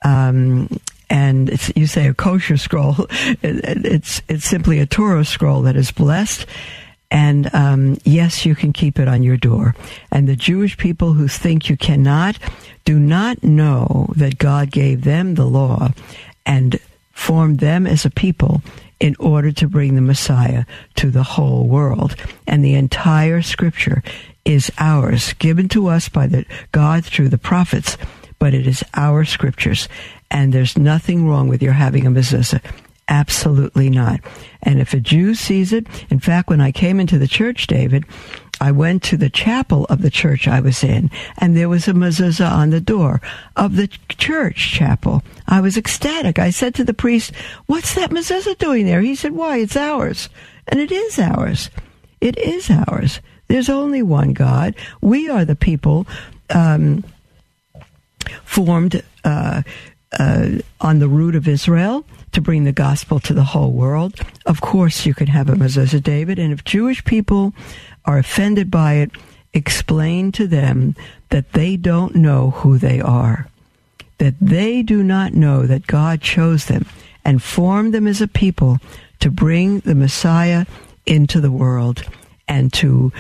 [0.04, 0.70] Um,
[1.10, 2.96] and you say a kosher scroll.
[3.44, 6.48] it's it's simply a Torah scroll that is blessed,
[7.12, 9.76] and um, yes, you can keep it on your door.
[10.12, 12.40] And the Jewish people who think you cannot
[12.84, 15.92] do not know that God gave them the law
[16.46, 16.80] and
[17.12, 18.64] formed them as a people
[19.00, 22.16] in order to bring the Messiah to the whole world.
[22.48, 24.02] And the entire scripture
[24.46, 27.98] is ours, given to us by the God through the prophets,
[28.40, 29.88] but it is our scriptures.
[30.30, 32.62] And there's nothing wrong with your having a mezuzah.
[33.08, 34.22] Absolutely not.
[34.62, 38.06] And if a Jew sees it, in fact, when I came into the church, David,
[38.62, 41.94] I went to the chapel of the church I was in, and there was a
[41.94, 43.22] mezuzah on the door
[43.56, 45.22] of the church chapel.
[45.48, 46.40] I was ecstatic.
[46.40, 47.34] I said to the priest,
[47.66, 49.02] What's that mezuzah doing there?
[49.02, 50.30] He said, Why, it's ours.
[50.68, 51.70] And it is ours.
[52.22, 53.20] It is ours.
[53.54, 54.74] There's only one God.
[55.00, 56.08] We are the people
[56.50, 57.04] um,
[58.44, 59.62] formed uh,
[60.18, 60.50] uh,
[60.82, 64.20] on the root of Israel to bring the gospel to the whole world.
[64.48, 67.54] Of course, you can have a mezuzah, David, and if Jewish people
[68.06, 69.12] are offended by it,
[69.54, 70.96] explain to them
[71.30, 73.50] that they don't know who they are,
[74.18, 76.88] that they do not know that God chose them
[77.24, 78.80] and formed them as a people
[79.20, 80.66] to bring the Messiah
[81.06, 82.04] into the world
[82.48, 83.12] and to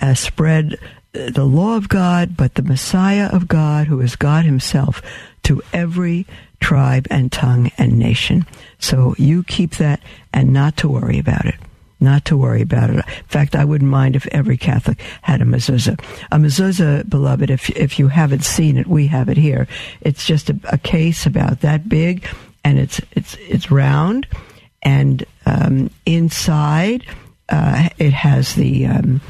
[0.00, 0.78] uh, spread
[1.12, 5.02] the law of God, but the Messiah of God, who is God Himself,
[5.44, 6.26] to every
[6.60, 8.46] tribe and tongue and nation.
[8.78, 10.00] So you keep that
[10.32, 11.56] and not to worry about it.
[12.00, 12.96] Not to worry about it.
[12.96, 16.00] In fact, I wouldn't mind if every Catholic had a mezuzah.
[16.32, 19.68] A mezuzah, beloved, if if you haven't seen it, we have it here.
[20.00, 22.26] It's just a, a case about that big,
[22.64, 24.26] and it's it's it's round,
[24.82, 27.04] and um, inside
[27.50, 29.20] uh, it has the um,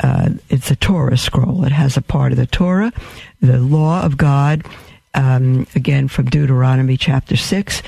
[0.00, 1.64] uh, it's a Torah scroll.
[1.64, 2.92] It has a part of the Torah,
[3.40, 4.66] the law of God,
[5.14, 7.82] um, again from Deuteronomy chapter 6.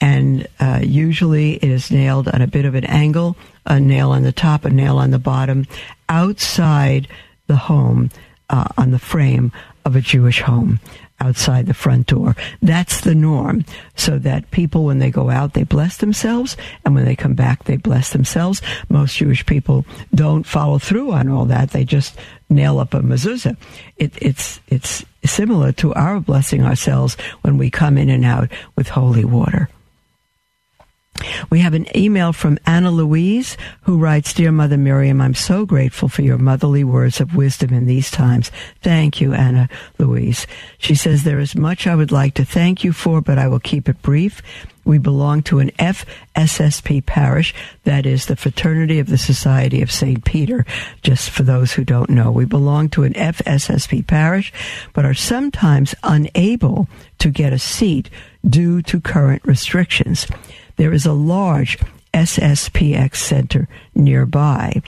[0.00, 3.36] And uh, usually it is nailed on a bit of an angle,
[3.66, 5.66] a nail on the top, a nail on the bottom,
[6.08, 7.08] outside
[7.48, 8.10] the home,
[8.48, 9.50] uh, on the frame
[9.84, 10.78] of a Jewish home.
[11.20, 12.36] Outside the front door.
[12.62, 13.64] That's the norm.
[13.96, 17.64] So that people, when they go out, they bless themselves, and when they come back,
[17.64, 18.62] they bless themselves.
[18.88, 21.70] Most Jewish people don't follow through on all that.
[21.70, 22.16] They just
[22.48, 23.56] nail up a mezuzah.
[23.96, 28.88] It, it's, it's similar to our blessing ourselves when we come in and out with
[28.88, 29.68] holy water.
[31.50, 36.08] We have an email from Anna Louise who writes, Dear Mother Miriam, I'm so grateful
[36.08, 38.50] for your motherly words of wisdom in these times.
[38.82, 40.46] Thank you, Anna Louise.
[40.78, 43.60] She says, There is much I would like to thank you for, but I will
[43.60, 44.42] keep it brief.
[44.84, 47.54] We belong to an FSSP parish,
[47.84, 50.24] that is the Fraternity of the Society of St.
[50.24, 50.64] Peter,
[51.02, 52.30] just for those who don't know.
[52.30, 54.50] We belong to an FSSP parish,
[54.94, 56.88] but are sometimes unable
[57.18, 58.08] to get a seat
[58.48, 60.26] due to current restrictions
[60.78, 61.78] there is a large
[62.14, 64.80] SSPX center nearby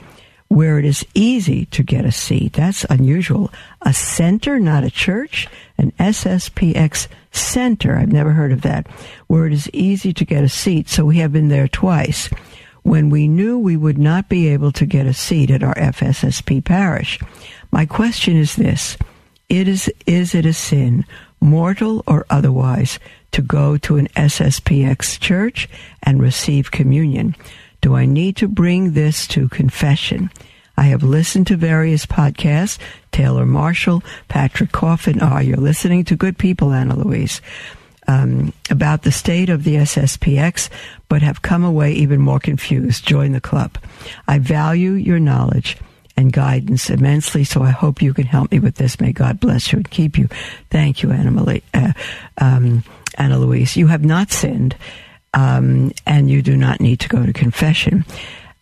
[0.47, 2.51] where it is easy to get a seat.
[2.53, 3.51] That's unusual.
[3.83, 7.95] A center, not a church, an SSPX center.
[7.95, 8.87] I've never heard of that.
[9.27, 10.89] Where it is easy to get a seat.
[10.89, 12.29] So we have been there twice.
[12.83, 16.65] When we knew we would not be able to get a seat at our FSSP
[16.65, 17.17] parish.
[17.71, 18.97] My question is this.
[19.47, 21.05] It is, is it a sin,
[21.41, 22.99] mortal or otherwise,
[23.31, 25.67] to go to an SSPX church
[26.03, 27.35] and receive communion?
[27.81, 30.29] Do I need to bring this to confession?
[30.77, 32.77] I have listened to various podcasts,
[33.11, 35.19] Taylor Marshall, Patrick Coffin.
[35.21, 37.41] Ah, oh, you're listening to good people, Anna Louise,
[38.07, 40.69] um, about the state of the SSPX,
[41.09, 43.05] but have come away even more confused.
[43.05, 43.77] Join the club.
[44.27, 45.77] I value your knowledge
[46.21, 47.43] and guidance immensely.
[47.43, 49.01] So I hope you can help me with this.
[49.01, 50.29] May God bless you and keep you.
[50.69, 51.93] Thank you, Anna, uh,
[52.37, 52.83] um,
[53.17, 53.75] Anna Louise.
[53.75, 54.77] You have not sinned,
[55.33, 58.05] um, and you do not need to go to confession.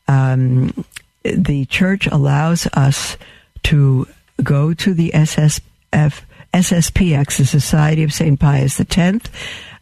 [0.07, 0.85] Um,
[1.23, 3.17] the church allows us
[3.63, 4.07] to
[4.41, 5.61] go to the SSF,
[5.93, 8.39] SSPX, the Society of St.
[8.39, 9.29] Pius X.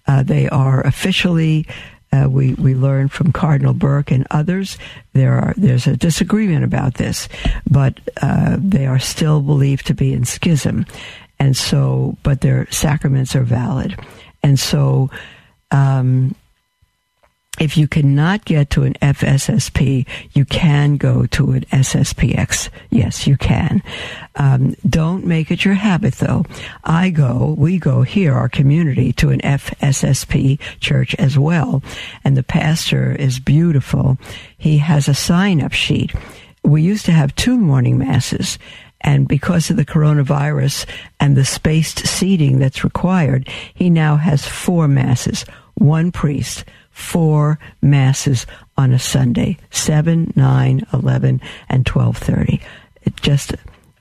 [0.08, 1.68] Uh, they are officially
[2.12, 4.78] uh, we we learned from Cardinal Burke and others.
[5.14, 7.28] There are there's a disagreement about this,
[7.70, 10.86] but uh, they are still believed to be in schism,
[11.40, 14.00] and so but their sacraments are valid,
[14.44, 15.10] and so.
[15.70, 16.34] Um,
[17.60, 22.70] if you cannot get to an FSSP, you can go to an SSPX.
[22.90, 23.82] Yes, you can.
[24.36, 26.46] Um, don't make it your habit, though.
[26.84, 31.82] I go, we go here, our community, to an FSSP church as well.
[32.24, 34.18] And the pastor is beautiful.
[34.58, 36.14] He has a sign up sheet.
[36.64, 38.60] We used to have two morning masses.
[39.02, 40.86] And because of the coronavirus
[41.20, 45.46] and the spaced seating that's required, he now has four masses,
[45.76, 46.66] one priest,
[46.98, 52.60] four masses on a Sunday, 7, 9, 11, and 12.30.
[53.04, 53.54] It just,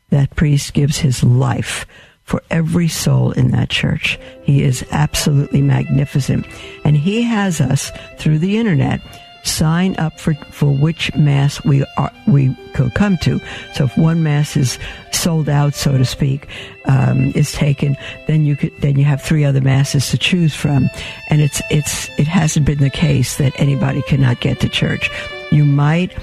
[0.08, 1.86] that priest gives his life
[2.22, 4.18] for every soul in that church.
[4.42, 6.46] He is absolutely magnificent.
[6.84, 9.02] And he has us through the internet
[9.46, 13.40] sign up for, for which mass we are, we could come to.
[13.74, 14.78] So if one mass is
[15.12, 16.48] sold out, so to speak,
[16.86, 20.88] um, is taken, then you could, then you have three other masses to choose from.
[21.30, 25.10] And it's, it's, it hasn't been the case that anybody cannot get to church.
[25.50, 26.16] You might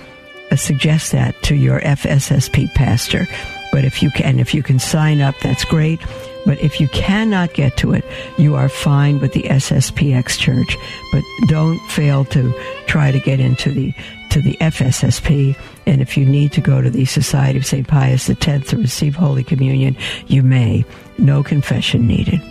[0.51, 3.27] uh, suggest that to your FSSP pastor.
[3.71, 5.99] But if you can, if you can sign up, that's great.
[6.45, 8.05] But if you cannot get to it,
[8.37, 10.77] you are fine with the SSPX church.
[11.11, 12.53] But don't fail to
[12.87, 13.93] try to get into the
[14.31, 15.55] to the FSSP.
[15.85, 17.87] And if you need to go to the Society of St.
[17.87, 19.95] Pius X to receive Holy Communion,
[20.27, 20.83] you may.
[21.19, 22.41] No confession needed.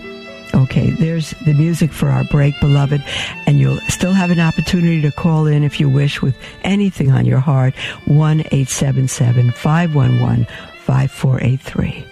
[0.55, 3.03] Okay, there's the music for our break, beloved,
[3.47, 7.25] and you'll still have an opportunity to call in if you wish with anything on
[7.25, 7.75] your heart.
[8.05, 10.47] 1 877 511
[10.85, 12.12] 5483.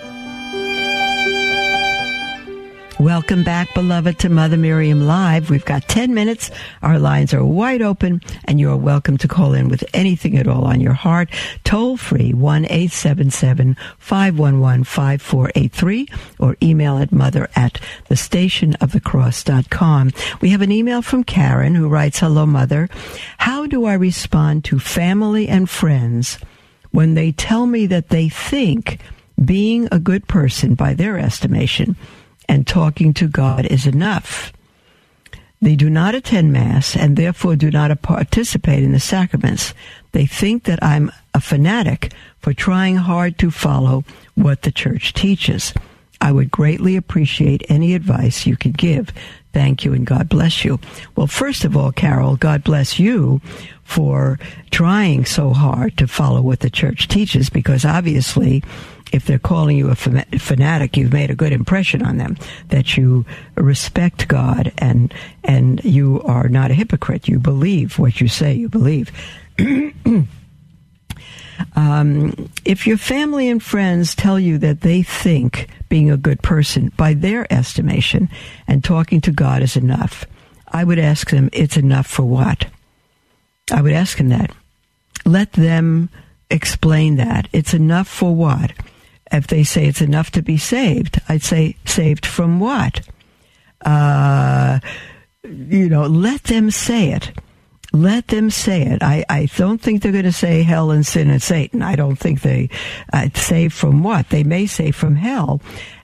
[3.01, 5.49] Welcome back, beloved, to Mother Miriam Live.
[5.49, 6.51] We've got 10 minutes.
[6.83, 10.47] Our lines are wide open, and you are welcome to call in with anything at
[10.47, 11.31] all on your heart.
[11.63, 17.81] Toll free, 1 877 511 5483, or email at mother at
[18.11, 20.11] thestationofthecross.com.
[20.39, 22.87] We have an email from Karen who writes Hello, Mother.
[23.39, 26.37] How do I respond to family and friends
[26.91, 28.99] when they tell me that they think
[29.43, 31.95] being a good person, by their estimation,
[32.51, 34.51] and talking to God is enough.
[35.61, 39.73] They do not attend Mass and therefore do not participate in the sacraments.
[40.11, 44.03] They think that I'm a fanatic for trying hard to follow
[44.35, 45.73] what the Church teaches.
[46.19, 49.13] I would greatly appreciate any advice you could give.
[49.53, 50.77] Thank you and God bless you.
[51.15, 53.39] Well, first of all, Carol, God bless you
[53.83, 54.39] for
[54.71, 58.61] trying so hard to follow what the Church teaches because obviously
[59.11, 62.37] if they're calling you a fanatic, you've made a good impression on them.
[62.69, 67.27] That you respect God and and you are not a hypocrite.
[67.27, 69.11] You believe what you say you believe.
[71.75, 76.91] um, if your family and friends tell you that they think being a good person,
[76.95, 78.29] by their estimation,
[78.67, 80.25] and talking to God is enough,
[80.67, 82.67] I would ask them, "It's enough for what?"
[83.71, 84.51] I would ask them that.
[85.25, 86.09] Let them
[86.49, 87.47] explain that.
[87.53, 88.71] It's enough for what?
[89.31, 93.01] If they say it's enough to be saved, I'd say saved from what?
[93.83, 94.79] Uh,
[95.43, 97.31] you know, let them say it.
[97.93, 99.03] Let them say it.
[99.03, 101.81] I, I don't think they're going to say hell and sin and Satan.
[101.81, 102.69] I don't think they
[103.11, 104.29] uh, saved from what?
[104.29, 105.61] They may say from hell.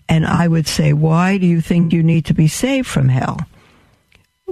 [0.09, 3.39] And I would say, why do you think you need to be saved from hell?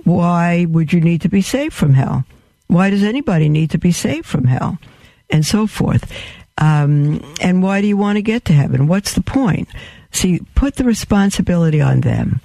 [0.04, 2.26] Why would you need to be saved from hell?
[2.68, 4.78] Why does anybody need to be saved from hell?
[5.30, 6.12] And so forth.
[6.58, 8.88] Um, and why do you want to get to heaven?
[8.88, 9.68] What's the point?
[10.12, 12.40] See, put the responsibility on them.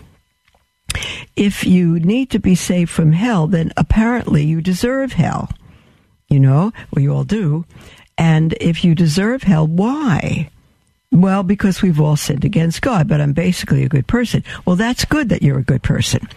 [1.36, 5.48] If you need to be saved from hell, then apparently you deserve hell.
[6.28, 7.64] You know, we all do.
[8.18, 10.50] And if you deserve hell, why?
[11.12, 14.44] Well, because we've all sinned against God, but I'm basically a good person.
[14.64, 16.28] Well, that's good that you're a good person.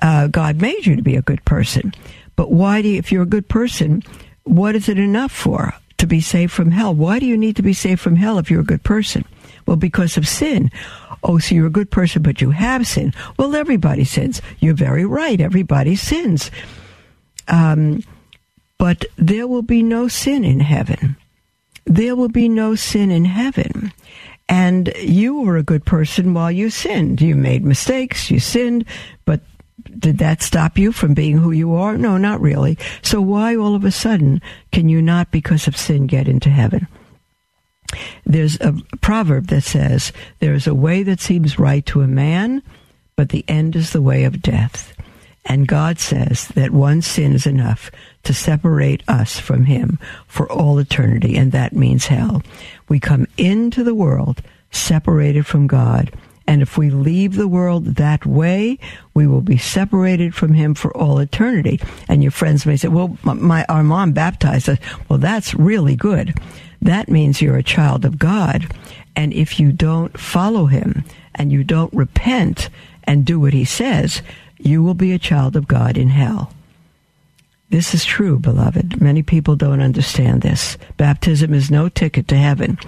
[0.00, 1.94] Uh, God made you to be a good person.
[2.36, 4.02] But why do you, if you're a good person,
[4.44, 5.74] what is it enough for?
[5.98, 6.94] To be saved from hell.
[6.94, 9.24] Why do you need to be saved from hell if you're a good person?
[9.66, 10.70] Well, because of sin.
[11.22, 13.12] Oh, so you're a good person, but you have sin.
[13.36, 14.40] Well, everybody sins.
[14.60, 15.40] You're very right.
[15.40, 16.50] Everybody sins.
[17.48, 18.02] Um,
[18.78, 21.16] but there will be no sin in heaven.
[21.84, 23.92] There will be no sin in heaven.
[24.48, 27.20] And you were a good person while you sinned.
[27.20, 28.84] You made mistakes, you sinned,
[29.24, 29.40] but
[29.98, 31.96] did that stop you from being who you are?
[31.96, 32.78] No, not really.
[33.02, 36.86] So why all of a sudden can you not, because of sin, get into heaven?
[38.26, 42.62] There's a proverb that says, There is a way that seems right to a man,
[43.16, 44.94] but the end is the way of death.
[45.44, 47.90] And God says that one sin is enough
[48.24, 52.42] to separate us from Him for all eternity, and that means hell.
[52.88, 56.12] We come into the world separated from God
[56.48, 58.78] and if we leave the world that way,
[59.12, 61.78] we will be separated from Him for all eternity.
[62.08, 64.78] And your friends may say, well, my, our mom baptized us.
[65.10, 66.40] Well, that's really good.
[66.80, 68.74] That means you're a child of God.
[69.14, 72.70] And if you don't follow Him and you don't repent
[73.04, 74.22] and do what He says,
[74.56, 76.54] you will be a child of God in hell.
[77.68, 79.02] This is true, beloved.
[79.02, 80.78] Many people don't understand this.
[80.96, 82.78] Baptism is no ticket to heaven.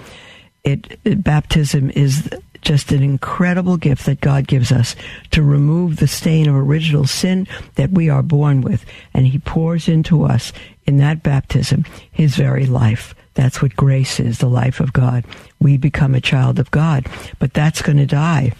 [0.63, 2.27] It, it, baptism is
[2.61, 4.95] just an incredible gift that God gives us
[5.31, 9.87] to remove the stain of original sin that we are born with, and He pours
[9.87, 10.53] into us
[10.85, 13.15] in that baptism His very life.
[13.33, 15.25] That's what grace is, the life of God.
[15.59, 17.07] We become a child of God,
[17.39, 18.53] but that's going to die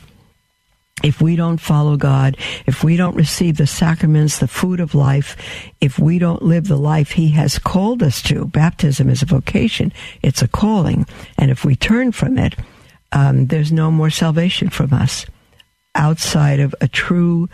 [1.04, 5.36] if we don't follow God, if we don't receive the sacraments, the food of life,
[5.80, 9.92] if we don't live the life He has called us to, baptism is a vocation,
[10.22, 11.06] it's a calling,
[11.38, 12.56] and if we turn from it,
[13.12, 15.26] um, there's no more salvation from us
[15.96, 17.50] outside of a true,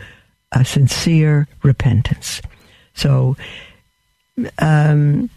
[0.52, 2.40] a sincere repentance.
[2.94, 3.36] So,
[4.58, 5.30] um,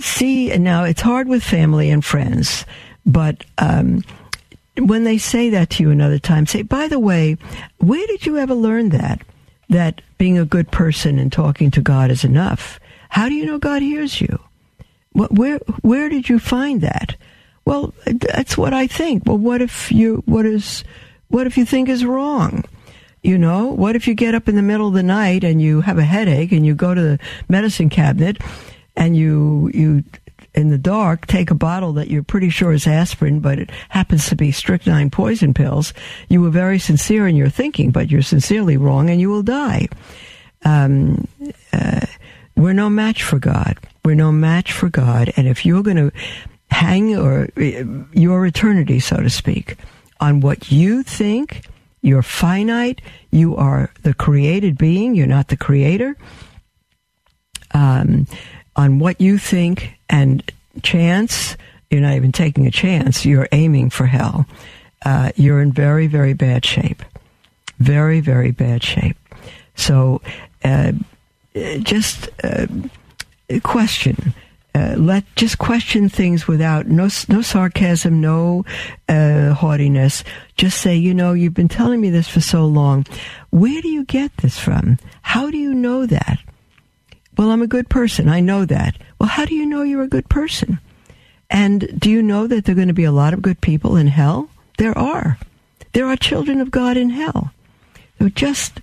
[0.00, 2.64] see, now it's hard with family and friends,
[3.04, 4.04] but um,
[4.78, 7.36] when they say that to you another time, say, by the way,
[7.78, 9.22] where did you ever learn that?
[9.70, 12.80] That being a good person and talking to God is enough.
[13.10, 14.38] How do you know God hears you?
[15.12, 17.16] Where where did you find that?
[17.68, 19.24] Well, that's what I think.
[19.26, 20.84] Well, what if you what is
[21.28, 22.64] what if you think is wrong?
[23.22, 25.82] You know, what if you get up in the middle of the night and you
[25.82, 28.38] have a headache and you go to the medicine cabinet
[28.96, 30.02] and you you
[30.54, 34.30] in the dark take a bottle that you're pretty sure is aspirin, but it happens
[34.30, 35.92] to be strychnine poison pills,
[36.30, 39.88] you were very sincere in your thinking, but you're sincerely wrong and you will die.
[40.64, 41.28] Um,
[41.74, 42.06] uh,
[42.56, 43.76] we're no match for God.
[44.06, 45.34] We're no match for God.
[45.36, 46.12] And if you're going to
[46.70, 47.48] hang or
[48.12, 49.76] your eternity, so to speak,
[50.20, 51.66] on what you think,
[52.02, 53.00] you're finite,
[53.30, 56.16] you are the created being, you're not the creator.
[57.72, 58.26] Um,
[58.76, 60.50] on what you think and
[60.82, 61.56] chance,
[61.90, 64.46] you're not even taking a chance, you're aiming for hell.
[65.04, 67.02] Uh, you're in very, very bad shape.
[67.78, 69.16] Very, very bad shape.
[69.76, 70.20] So,
[70.64, 70.92] uh,
[71.54, 72.66] just uh,
[73.62, 74.34] question.
[74.78, 78.64] Uh, let just question things without no no sarcasm, no
[79.08, 80.22] uh, haughtiness.
[80.56, 83.04] Just say, you know, you've been telling me this for so long.
[83.50, 84.98] Where do you get this from?
[85.22, 86.38] How do you know that?
[87.36, 88.28] Well, I'm a good person.
[88.28, 88.96] I know that.
[89.18, 90.78] Well, how do you know you're a good person?
[91.50, 93.96] And do you know that there are going to be a lot of good people
[93.96, 94.48] in hell?
[94.76, 95.38] There are.
[95.92, 97.52] There are children of God in hell.
[98.18, 98.80] So just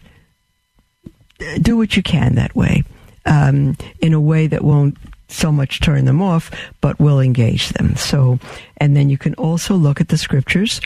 [1.61, 2.83] do what you can that way,
[3.25, 6.51] um, in a way that won't so much turn them off,
[6.81, 7.95] but will engage them.
[7.95, 8.39] So,
[8.77, 10.81] and then you can also look at the scriptures,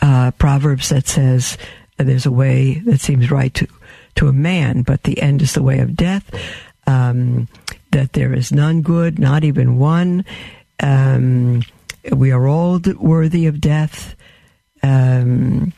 [0.00, 1.56] uh, Proverbs that says
[1.96, 3.66] there's a way that seems right to
[4.16, 6.30] to a man, but the end is the way of death.
[6.86, 7.48] Um,
[7.90, 10.24] that there is none good, not even one.
[10.80, 11.62] Um,
[12.12, 14.14] we are all worthy of death.
[14.82, 15.72] Um,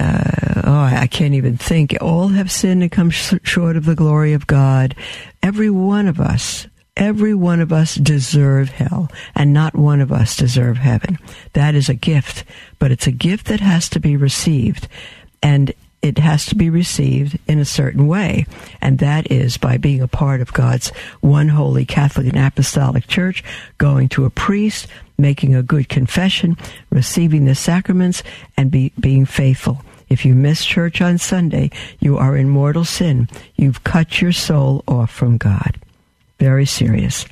[0.00, 1.96] uh, oh, I can't even think.
[2.00, 4.94] All have sinned and come sh- short of the glory of God.
[5.42, 10.36] Every one of us, every one of us deserve hell, and not one of us
[10.36, 11.18] deserve heaven.
[11.52, 12.44] That is a gift,
[12.78, 14.88] but it's a gift that has to be received.
[15.42, 18.46] And it has to be received in a certain way,
[18.80, 20.90] and that is by being a part of God's
[21.20, 23.42] one holy Catholic and Apostolic Church,
[23.78, 24.86] going to a priest,
[25.16, 26.56] making a good confession,
[26.90, 28.22] receiving the sacraments,
[28.56, 29.82] and be, being faithful.
[30.08, 33.28] If you miss church on Sunday, you are in mortal sin.
[33.56, 35.78] You've cut your soul off from God.
[36.38, 37.26] Very serious.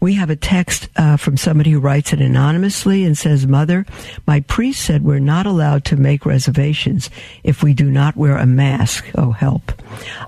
[0.00, 3.86] We have a text uh, from somebody who writes it anonymously and says, Mother,
[4.26, 7.10] my priest said we're not allowed to make reservations
[7.42, 9.10] if we do not wear a mask.
[9.16, 9.72] Oh, help.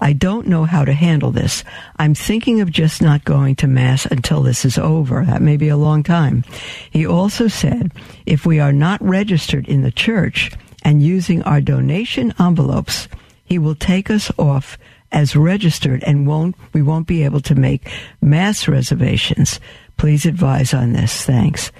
[0.01, 1.65] I don't know how to handle this.
[1.99, 5.25] I'm thinking of just not going to Mass until this is over.
[5.25, 6.45] That may be a long time.
[6.91, 7.93] He also said,
[8.27, 10.51] if we are not registered in the church
[10.83, 13.09] and using our donation envelopes,
[13.45, 14.79] he will take us off
[15.13, 17.91] as registered and won't we won't be able to make
[18.21, 19.61] mass reservations.
[19.97, 21.25] Please advise on this.
[21.25, 21.73] Thanks.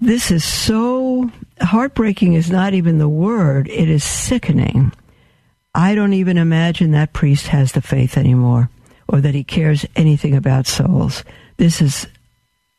[0.00, 4.92] This is so heartbreaking is not even the word, it is sickening.
[5.74, 8.68] I don't even imagine that priest has the faith anymore
[9.08, 11.24] or that he cares anything about souls.
[11.56, 12.06] This is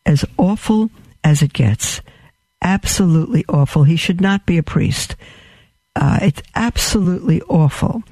[0.05, 0.89] as awful
[1.23, 2.01] as it gets.
[2.61, 3.83] Absolutely awful.
[3.83, 5.15] He should not be a priest.
[5.95, 8.03] Uh, it's absolutely awful.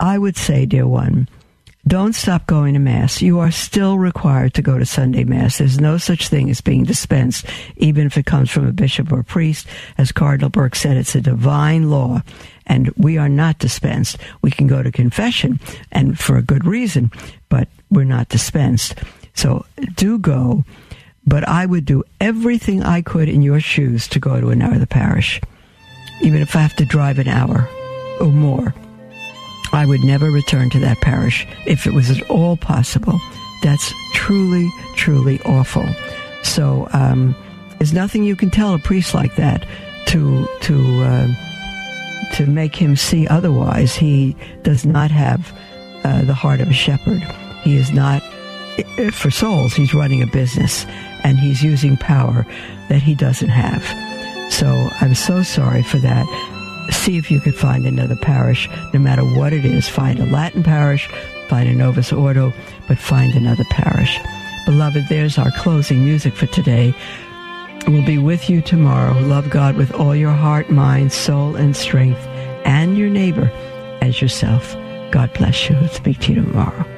[0.00, 1.28] I would say, dear one,
[1.86, 3.20] don't stop going to Mass.
[3.20, 5.58] You are still required to go to Sunday Mass.
[5.58, 9.20] There's no such thing as being dispensed, even if it comes from a bishop or
[9.20, 9.66] a priest.
[9.98, 12.22] As Cardinal Burke said, it's a divine law,
[12.66, 14.16] and we are not dispensed.
[14.40, 15.60] We can go to confession,
[15.92, 17.12] and for a good reason,
[17.48, 18.94] but we're not dispensed.
[19.34, 20.64] So do go,
[21.26, 25.40] but I would do everything I could in your shoes to go to another parish
[26.22, 27.68] even if I have to drive an hour
[28.20, 28.74] or more.
[29.74, 33.20] I would never return to that parish if it was at all possible.
[33.62, 35.84] That's truly, truly awful.
[36.44, 37.34] So um,
[37.78, 39.66] there's nothing you can tell a priest like that
[40.06, 41.28] to to uh,
[42.34, 43.96] to make him see otherwise.
[43.96, 45.52] He does not have
[46.04, 47.22] uh, the heart of a shepherd.
[47.64, 48.22] He is not
[49.12, 49.74] for souls.
[49.74, 50.86] He's running a business
[51.24, 52.46] and he's using power
[52.88, 53.82] that he doesn't have.
[54.52, 56.53] So I'm so sorry for that.
[56.90, 59.88] See if you could find another parish, no matter what it is.
[59.88, 61.08] Find a Latin parish,
[61.48, 62.52] find a Novus Ordo,
[62.88, 64.18] but find another parish.
[64.66, 66.94] Beloved, there's our closing music for today.
[67.86, 69.18] We'll be with you tomorrow.
[69.20, 72.20] Love God with all your heart, mind, soul, and strength,
[72.64, 73.50] and your neighbor
[74.00, 74.74] as yourself.
[75.10, 75.76] God bless you.
[75.88, 76.93] Speak to you tomorrow.